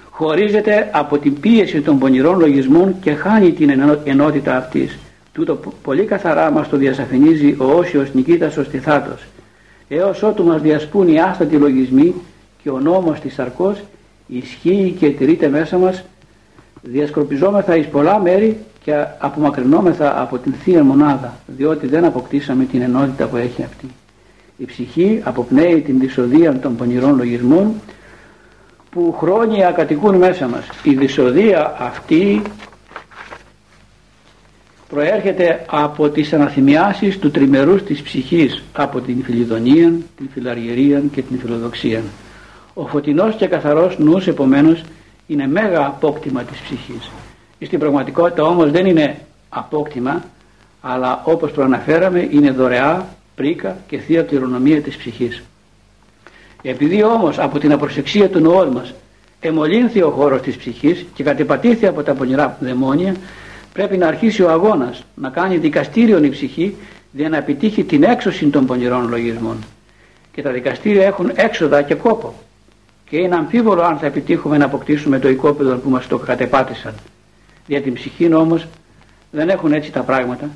χωρίζεται 0.10 0.90
από 0.94 1.18
την 1.18 1.40
πίεση 1.40 1.82
των 1.82 2.00
πονηρών 2.00 2.40
λογισμών 2.40 2.96
και 3.02 3.14
χάνει 3.14 3.52
την 3.52 3.70
ενότητα 4.04 4.58
αυτής. 4.58 4.98
Τούτο 5.34 5.60
πολύ 5.84 6.04
καθαρά 6.04 6.52
μας 6.52 6.70
το 6.70 6.78
διασαφηνίζει 6.78 7.56
ο 7.58 7.64
Όσιος 7.64 8.14
Νικήτας 8.14 8.58
ο 8.58 8.64
Στιθάτος. 8.64 9.26
Έως 9.90 10.24
ότου 10.24 10.44
μας 10.44 10.62
διασπούν 10.62 11.08
οι 11.08 11.22
άστατοι 11.22 11.56
λογισμοί 11.56 12.14
και 12.64 12.70
ο 12.70 12.80
νόμος 12.80 13.20
της 13.20 13.34
σαρκός 13.34 13.78
ισχύει 14.28 14.96
και 15.00 15.10
τηρείται 15.10 15.48
μέσα 15.48 15.78
μας 15.78 16.04
διασκορπιζόμεθα 16.82 17.76
εις 17.76 17.88
πολλά 17.88 18.20
μέρη 18.20 18.58
και 18.84 19.06
απομακρυνόμεθα 19.20 20.22
από 20.22 20.38
την 20.38 20.54
Θεία 20.54 20.84
Μονάδα 20.84 21.34
διότι 21.48 21.88
δεν 21.88 22.06
αποκτήσαμε 22.06 22.64
την 22.64 22.82
ενότητα 22.82 23.26
που 23.26 23.36
έχει 23.36 23.64
αυτή. 23.64 23.86
Η 24.58 24.66
ψυχή 24.66 25.22
αποπνέει 25.24 25.82
την 25.82 26.00
δυσοδεία 26.00 26.60
των 26.60 26.76
πονηρών 26.76 27.16
λογισμών 27.18 27.74
που 28.90 29.16
χρόνια 29.20 29.72
κατοικούν 29.72 30.16
μέσα 30.16 30.48
μας. 30.48 30.66
Η 30.84 30.94
δυσοδεία 30.94 31.76
αυτή 31.80 32.42
προέρχεται 34.90 35.66
από 35.70 36.10
τις 36.10 36.34
αναθυμιάσεις 36.34 37.20
του 37.20 37.32
τριμερούς 37.32 37.84
της 37.84 38.02
ψυχής 38.02 38.64
από 38.74 39.02
την 39.02 39.24
φιλιδονία, 39.24 39.94
την 40.18 40.30
φιλαργυρία 40.34 41.04
και 41.12 41.22
την 41.22 41.40
φιλοδοξία. 41.40 42.02
Ο 42.74 42.88
φωτεινός 42.88 43.36
και 43.36 43.48
καθαρός 43.48 43.98
νους 43.98 44.28
επομένως 44.28 44.84
είναι 45.28 45.48
μέγα 45.48 45.86
απόκτημα 45.86 46.44
της 46.44 46.60
ψυχής. 46.60 47.10
Στην 47.60 47.80
πραγματικότητα 47.80 48.44
όμως 48.44 48.72
δεν 48.72 48.86
είναι 48.86 49.18
απόκτημα 49.50 50.24
αλλά 50.82 51.22
όπως 51.26 51.52
προαναφέραμε 51.52 52.28
είναι 52.32 52.52
δωρεά, 52.52 53.08
πρίκα 53.36 53.78
και 53.88 53.98
θεία 53.98 54.22
κληρονομία 54.22 54.82
της 54.82 54.98
ψυχής. 54.98 55.44
Επειδή 56.62 57.04
όμως 57.04 57.40
από 57.40 57.60
την 57.60 57.72
απροσεξία 57.72 58.30
του 58.30 58.40
νοών 58.40 58.68
μας 58.68 58.94
εμολύνθη 59.40 60.02
ο 60.02 60.10
χώρος 60.10 60.42
της 60.42 60.56
ψυχής 60.56 61.06
και 61.14 61.24
κατεπατήθη 61.24 61.86
από 61.88 62.04
τα 62.04 62.14
πονηρά 62.14 62.58
δαιμόνια 62.60 63.16
πρέπει 63.74 63.98
να 63.98 64.08
αρχίσει 64.08 64.42
ο 64.42 64.50
αγώνας 64.50 65.04
να 65.16 65.30
κάνει 65.30 65.58
δικαστήριον 65.58 66.24
η 66.24 66.30
ψυχή 66.30 66.76
για 67.12 67.30
να 67.30 67.38
επιτύχει 67.38 67.84
την 67.84 68.04
έξωση 68.04 68.46
των 68.48 68.66
πονηρών 68.66 69.10
λογισμών. 69.10 69.58
Και 70.32 70.42
τα 70.42 70.52
δικαστήρια 70.52 71.06
έχουν 71.06 71.32
έξοδα 71.36 71.82
και 71.82 71.96
κόπο. 71.96 72.34
Και 73.10 73.18
είναι 73.18 73.36
αμφίβολο 73.36 73.82
αν 73.82 73.98
θα 73.98 74.06
επιτύχουμε 74.06 74.58
να 74.58 74.66
αποκτήσουμε 74.66 75.20
το 75.20 75.30
οικόπεδο 75.30 75.76
που 75.76 75.90
μας 75.90 76.08
το 76.08 76.18
κατεπάτησαν. 76.18 76.94
Για 77.68 77.82
την 77.82 77.94
ψυχή 77.94 78.34
όμως 78.34 78.68
δεν 79.32 79.50
έχουν 79.50 79.74
έτσι 79.74 79.92
τα 79.92 80.02
πράγματα. 80.02 80.50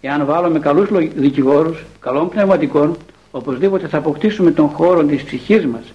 Εάν 0.00 0.26
βάλουμε 0.26 0.58
καλούς 0.58 0.88
δικηγόρους, 1.14 1.84
καλών 2.00 2.28
πνευματικών, 2.28 2.96
οπωσδήποτε 3.30 3.88
θα 3.88 3.98
αποκτήσουμε 3.98 4.50
τον 4.50 4.68
χώρο 4.68 5.04
της 5.04 5.22
ψυχής 5.22 5.66
μας. 5.66 5.92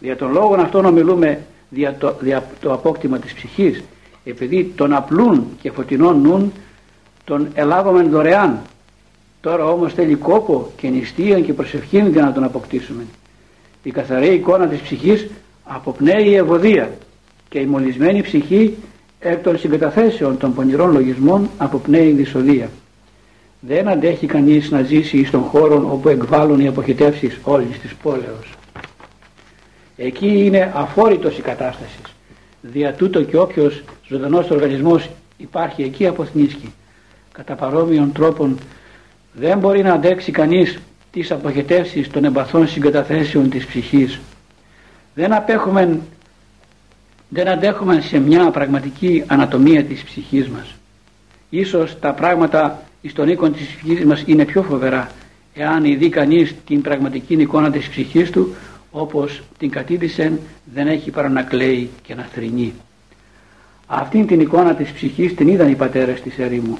Για 0.00 0.16
τον 0.16 0.32
λόγο 0.32 0.54
αυτό 0.54 0.78
ομιλούμε 0.78 1.40
δια 1.68 1.94
το, 1.98 2.16
δια 2.20 2.48
το 2.60 2.72
απόκτημα 2.72 3.18
της 3.18 3.32
ψυχής 3.32 3.82
επειδή 4.24 4.72
τον 4.76 4.92
απλούν 4.92 5.46
και 5.60 5.70
φωτεινών 5.70 6.20
νουν 6.20 6.52
τον 7.24 7.48
ελάβαμε 7.54 8.02
δωρεάν. 8.02 8.60
Τώρα 9.40 9.64
όμως 9.64 9.92
θέλει 9.92 10.14
κόπο 10.14 10.70
και 10.76 10.88
νηστεία 10.88 11.40
και 11.40 11.52
προσευχή 11.52 12.08
για 12.10 12.22
να 12.22 12.32
τον 12.32 12.44
αποκτήσουμε. 12.44 13.04
Η 13.82 13.90
καθαρή 13.90 14.34
εικόνα 14.34 14.66
της 14.66 14.80
ψυχής 14.80 15.26
αποπνέει 15.64 16.24
η 16.26 16.34
ευωδία 16.34 16.92
και 17.48 17.58
η 17.58 17.66
μολυσμένη 17.66 18.22
ψυχή 18.22 18.76
εκ 19.20 19.42
των 19.42 19.58
συγκαταθέσεων 19.58 20.38
των 20.38 20.54
πονηρών 20.54 20.92
λογισμών 20.92 21.50
αποπνέει 21.58 22.08
η 22.08 22.12
δυσοδεία. 22.12 22.68
Δεν 23.60 23.88
αντέχει 23.88 24.26
κανείς 24.26 24.70
να 24.70 24.82
ζήσει 24.82 25.24
στον 25.24 25.42
χώρο 25.42 25.88
όπου 25.92 26.08
εκβάλλουν 26.08 26.60
οι 26.60 26.66
αποχετεύσεις 26.66 27.38
όλης 27.42 27.78
της 27.78 27.94
πόλεως. 27.94 28.54
Εκεί 29.96 30.44
είναι 30.44 30.72
αφόρητος 30.74 31.38
η 31.38 31.42
κατάσταση 31.42 31.98
δια 32.72 32.92
τούτο 32.92 33.22
και 33.22 33.36
όποιος 33.36 33.82
ζωντανός 34.08 34.50
οργανισμός 34.50 35.10
υπάρχει 35.36 35.82
εκεί 35.82 36.06
αποθνίσκει. 36.06 36.72
Κατά 37.32 37.54
παρόμοιων 37.54 38.12
τρόπων 38.12 38.58
δεν 39.32 39.58
μπορεί 39.58 39.82
να 39.82 39.92
αντέξει 39.92 40.30
κανείς 40.32 40.78
τις 41.10 41.30
αποχετεύσεις 41.30 42.08
των 42.10 42.24
εμπαθών 42.24 42.68
συγκαταθέσεων 42.68 43.50
της 43.50 43.66
ψυχής. 43.66 44.20
Δεν 45.14 45.32
απέχουμε 45.32 45.98
δεν 47.28 47.48
αντέχουμε 47.48 48.00
σε 48.00 48.18
μια 48.18 48.50
πραγματική 48.50 49.24
ανατομία 49.26 49.84
της 49.84 50.02
ψυχής 50.02 50.48
μας. 50.48 50.74
Ίσως 51.50 51.98
τα 51.98 52.12
πράγματα 52.12 52.82
εις 53.00 53.12
τον 53.12 53.28
οίκον 53.28 53.52
της 53.52 53.66
ψυχής 53.66 54.04
μας 54.04 54.22
είναι 54.26 54.44
πιο 54.44 54.62
φοβερά 54.62 55.10
εάν 55.54 55.84
ειδεί 55.84 56.08
κανείς 56.08 56.54
την 56.66 56.82
πραγματική 56.82 57.34
εικόνα 57.34 57.70
της 57.70 57.88
ψυχής 57.88 58.30
του 58.30 58.54
όπως 58.96 59.42
την 59.58 59.70
κατήδησε 59.70 60.38
δεν 60.74 60.86
έχει 60.86 61.10
παρά 61.10 61.28
να 61.28 61.42
κλαίει 61.42 61.90
και 62.02 62.14
να 62.14 62.22
θρυνεί. 62.22 62.72
Αυτήν 63.86 64.26
την 64.26 64.40
εικόνα 64.40 64.74
της 64.74 64.90
ψυχής 64.90 65.34
την 65.34 65.48
είδαν 65.48 65.70
οι 65.70 65.74
πατέρες 65.74 66.20
της 66.20 66.38
ερήμου 66.38 66.78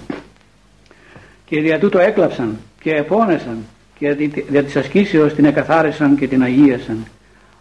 και 1.47 1.61
δια 1.61 1.79
τούτο 1.79 1.99
έκλαψαν 1.99 2.57
και 2.81 2.91
επώνεσαν 2.91 3.57
και 3.99 4.13
δια 4.49 4.65
της 4.65 4.77
ασκήσεως 4.77 5.35
την 5.35 5.45
εκαθάρισαν 5.45 6.17
και 6.17 6.29
την 6.29 6.43
αγίασαν. 6.43 7.05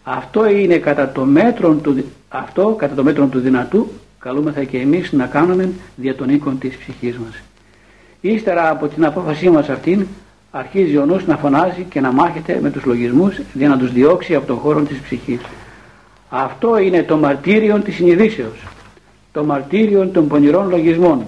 Αυτό 0.03 0.49
είναι 0.49 0.77
κατά 0.77 1.11
το 1.11 1.25
μέτρο 1.25 1.73
του, 1.73 2.05
αυτό, 2.29 2.75
κατά 2.77 2.95
το 2.95 3.03
μέτρο 3.03 3.25
του 3.25 3.39
δυνατού 3.39 3.91
καλούμεθα 4.19 4.63
και 4.63 4.77
εμείς 4.77 5.11
να 5.11 5.25
κάνουμε 5.25 5.69
δια 5.95 6.15
των 6.15 6.29
οίκων 6.29 6.59
της 6.59 6.77
ψυχής 6.77 7.17
μας. 7.17 7.41
Ύστερα 8.21 8.69
από 8.69 8.87
την 8.87 9.05
απόφασή 9.05 9.49
μας 9.49 9.69
αυτήν 9.69 10.07
αρχίζει 10.55 10.97
ο 10.97 11.05
νους 11.05 11.25
να 11.25 11.37
φωνάζει 11.37 11.85
και 11.89 12.01
να 12.01 12.11
μάχεται 12.11 12.59
με 12.61 12.69
τους 12.69 12.85
λογισμούς 12.85 13.39
για 13.53 13.67
να 13.67 13.77
τους 13.77 13.91
διώξει 13.91 14.35
από 14.35 14.47
τον 14.47 14.57
χώρο 14.57 14.81
της 14.81 14.99
ψυχής. 14.99 15.39
Αυτό 16.29 16.77
είναι 16.77 17.03
το 17.03 17.17
μαρτύριο 17.17 17.79
της 17.79 17.95
συνειδήσεως, 17.95 18.67
το 19.31 19.43
μαρτύριο 19.43 20.07
των 20.07 20.27
πονηρών 20.27 20.69
λογισμών. 20.69 21.25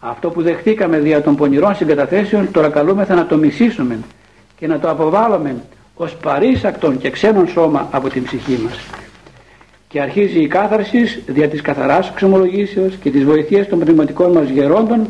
Αυτό 0.00 0.30
που 0.30 0.42
δεχτήκαμε 0.42 0.98
δια 0.98 1.22
των 1.22 1.36
πονηρών 1.36 1.74
συγκαταθέσεων 1.74 2.50
τώρα 2.50 2.68
καλούμεθα 2.68 3.14
να 3.14 3.26
το 3.26 3.36
μισήσουμε 3.36 3.98
και 4.56 4.66
να 4.66 4.78
το 4.78 4.90
αποβάλλουμε 4.90 5.56
ως 5.94 6.14
παρήσακτον 6.14 6.98
και 6.98 7.10
ξένον 7.10 7.48
σώμα 7.48 7.88
από 7.90 8.08
την 8.08 8.24
ψυχή 8.24 8.60
μας. 8.64 8.78
Και 9.88 10.00
αρχίζει 10.00 10.42
η 10.42 10.46
κάθαρσης 10.46 11.22
δια 11.26 11.48
της 11.48 11.60
καθαράς 11.60 12.08
εξομολογήσεως 12.08 12.94
και 12.94 13.10
της 13.10 13.24
βοηθείας 13.24 13.68
των 13.68 13.78
πνευματικών 13.78 14.32
μας 14.32 14.48
γερόντων 14.48 15.08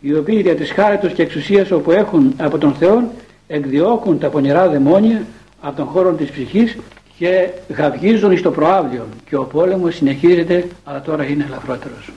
οι 0.00 0.14
οποίοι 0.14 0.40
για 0.42 0.54
της 0.54 0.70
χάρετος 0.70 1.12
και 1.12 1.22
εξουσίας 1.22 1.70
όπου 1.70 1.90
έχουν 1.90 2.34
από 2.36 2.58
τον 2.58 2.74
Θεό 2.74 3.12
εκδιώκουν 3.46 4.18
τα 4.18 4.28
πονηρά 4.28 4.68
δαιμόνια 4.68 5.26
από 5.60 5.76
τον 5.76 5.86
χώρο 5.86 6.12
της 6.12 6.30
ψυχής 6.30 6.76
και 7.18 7.48
γαυγίζουν 7.68 8.38
στο 8.38 8.50
προάβλιο 8.50 9.06
και 9.28 9.36
ο 9.36 9.44
πόλεμος 9.44 9.94
συνεχίζεται 9.94 10.66
αλλά 10.84 11.00
τώρα 11.00 11.24
είναι 11.24 11.44
ελαφρότερος. 11.46 12.10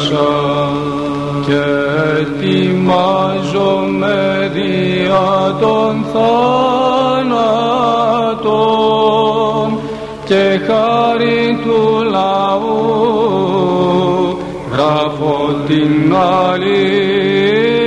μέσα 0.00 0.28
και 1.46 1.64
ετοιμάζομαι 2.20 4.18
δια 4.52 5.56
των 5.60 6.04
θάνατων 6.12 6.48
και 10.24 10.60
χάρη 10.66 11.58
του 11.62 11.80
λαού 12.10 12.80
γράφω 14.72 15.38
την 15.66 16.14
αλήθεια. 16.48 17.80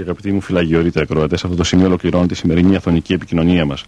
Αγαπητοί 0.00 0.32
μου 0.32 0.40
φυλαγιορείτε 0.40 1.00
ακροατές, 1.00 1.40
σε 1.40 1.46
αυτό 1.46 1.58
το 1.58 1.64
σημείο 1.64 1.86
ολοκληρώνει 1.86 2.26
τη 2.26 2.34
σημερινή 2.34 2.76
αθωνική 2.76 3.12
επικοινωνία 3.12 3.64
μας. 3.64 3.84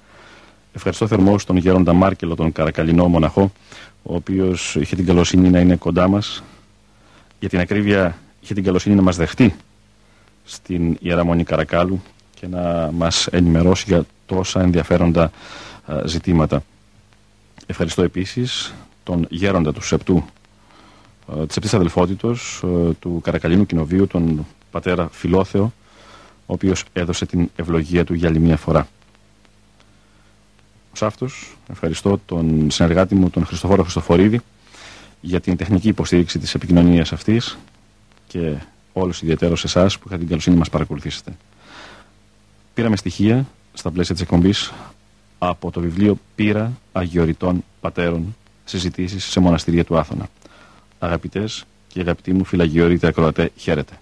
Ευχαριστώ 0.73 1.07
θερμός 1.07 1.45
τον 1.45 1.57
Γέροντα 1.57 1.93
Μάρκελο, 1.93 2.35
τον 2.35 2.53
Καρακαλινό 2.53 3.09
μοναχό, 3.09 3.53
ο 4.03 4.15
οποίος 4.15 4.75
είχε 4.81 4.97
την 4.97 5.07
καλοσύνη 5.07 5.51
να 5.51 5.61
είναι 5.61 5.77
κοντά 5.77 6.09
μας. 6.09 6.43
Για 7.41 7.49
την 7.49 7.59
ακρίβεια, 7.61 8.19
είχε 8.41 8.55
την 8.55 8.65
καλοσύνη 8.65 8.95
να 8.95 9.03
μας 9.03 9.17
δεχτεί 9.17 9.55
στην 10.45 10.97
Ιεραμονή 11.01 11.45
Καρακάλου 11.45 12.03
και 12.41 12.47
να 12.47 12.91
μας 12.93 13.27
ενημερώσει 13.27 13.85
για 13.89 14.05
τόσα 14.27 14.61
ενδιαφέροντα 14.61 15.31
ζητήματα. 16.05 16.63
Ευχαριστώ 17.67 18.03
επίσης 18.03 18.75
τον 19.03 19.27
Γέροντα 19.31 19.73
του 19.73 19.83
Σεπτού, 19.83 20.25
της 21.47 21.57
Επτής 21.57 21.75
Αδελφότητος 21.75 22.65
του 22.99 23.21
Καρακαλίνου 23.23 23.67
Κοινοβίου, 23.67 24.07
τον 24.07 24.47
πατέρα 24.71 25.09
Φιλόθεο, 25.13 25.73
ο 26.53 26.55
οποίος 26.55 26.85
έδωσε 26.93 27.27
την 27.27 27.51
ευλογία 27.57 28.05
του 28.05 28.15
για 28.15 28.29
άλλη 28.29 28.39
μια 28.39 28.57
φορά. 28.57 28.89
Ως 30.95 31.03
αυτός 31.03 31.57
ευχαριστώ 31.71 32.21
τον 32.27 32.71
συνεργάτη 32.71 33.15
μου, 33.15 33.31
τον 33.31 33.47
Χριστοφόρο 33.47 33.83
Χριστοφορίδη, 33.83 34.41
για 35.21 35.41
την 35.41 35.57
τεχνική 35.57 35.89
υποστήριξη 35.89 36.39
της 36.39 36.55
επικοινωνίας 36.55 37.13
αυτής 37.13 37.59
και 38.27 38.57
όλους 38.93 39.23
ιδιαίτερος 39.23 39.61
σε 39.61 39.67
εσάς 39.67 39.99
που 39.99 40.03
είχατε 40.07 40.19
την 40.19 40.29
καλοσύνη 40.29 40.55
να 40.55 40.61
μας 40.61 40.71
παρακολουθήσετε. 40.71 41.37
Πήραμε 42.75 42.97
στοιχεία 42.97 43.47
στα 43.73 43.91
πλαίσια 43.91 44.15
της 44.15 44.23
εκπομπής 44.23 44.73
από 45.39 45.71
το 45.71 45.81
βιβλίο 45.81 46.19
«Πύρα 46.35 46.73
Αγιοριτών 46.93 47.65
Πατέρων 47.81 48.37
συζητήσεις 48.65 49.25
σε 49.25 49.41
μοναστηρία 49.41 49.85
του 49.85 49.99
Άθωνα». 49.99 50.29
Αγαπητές 50.99 51.65
και 51.89 52.01
αγαπητοί 52.01 52.33
μου 52.33 52.45
φυλαγιορείτε 52.45 53.07
ακροατέ, 53.07 53.51
χαίρετε. 53.57 54.02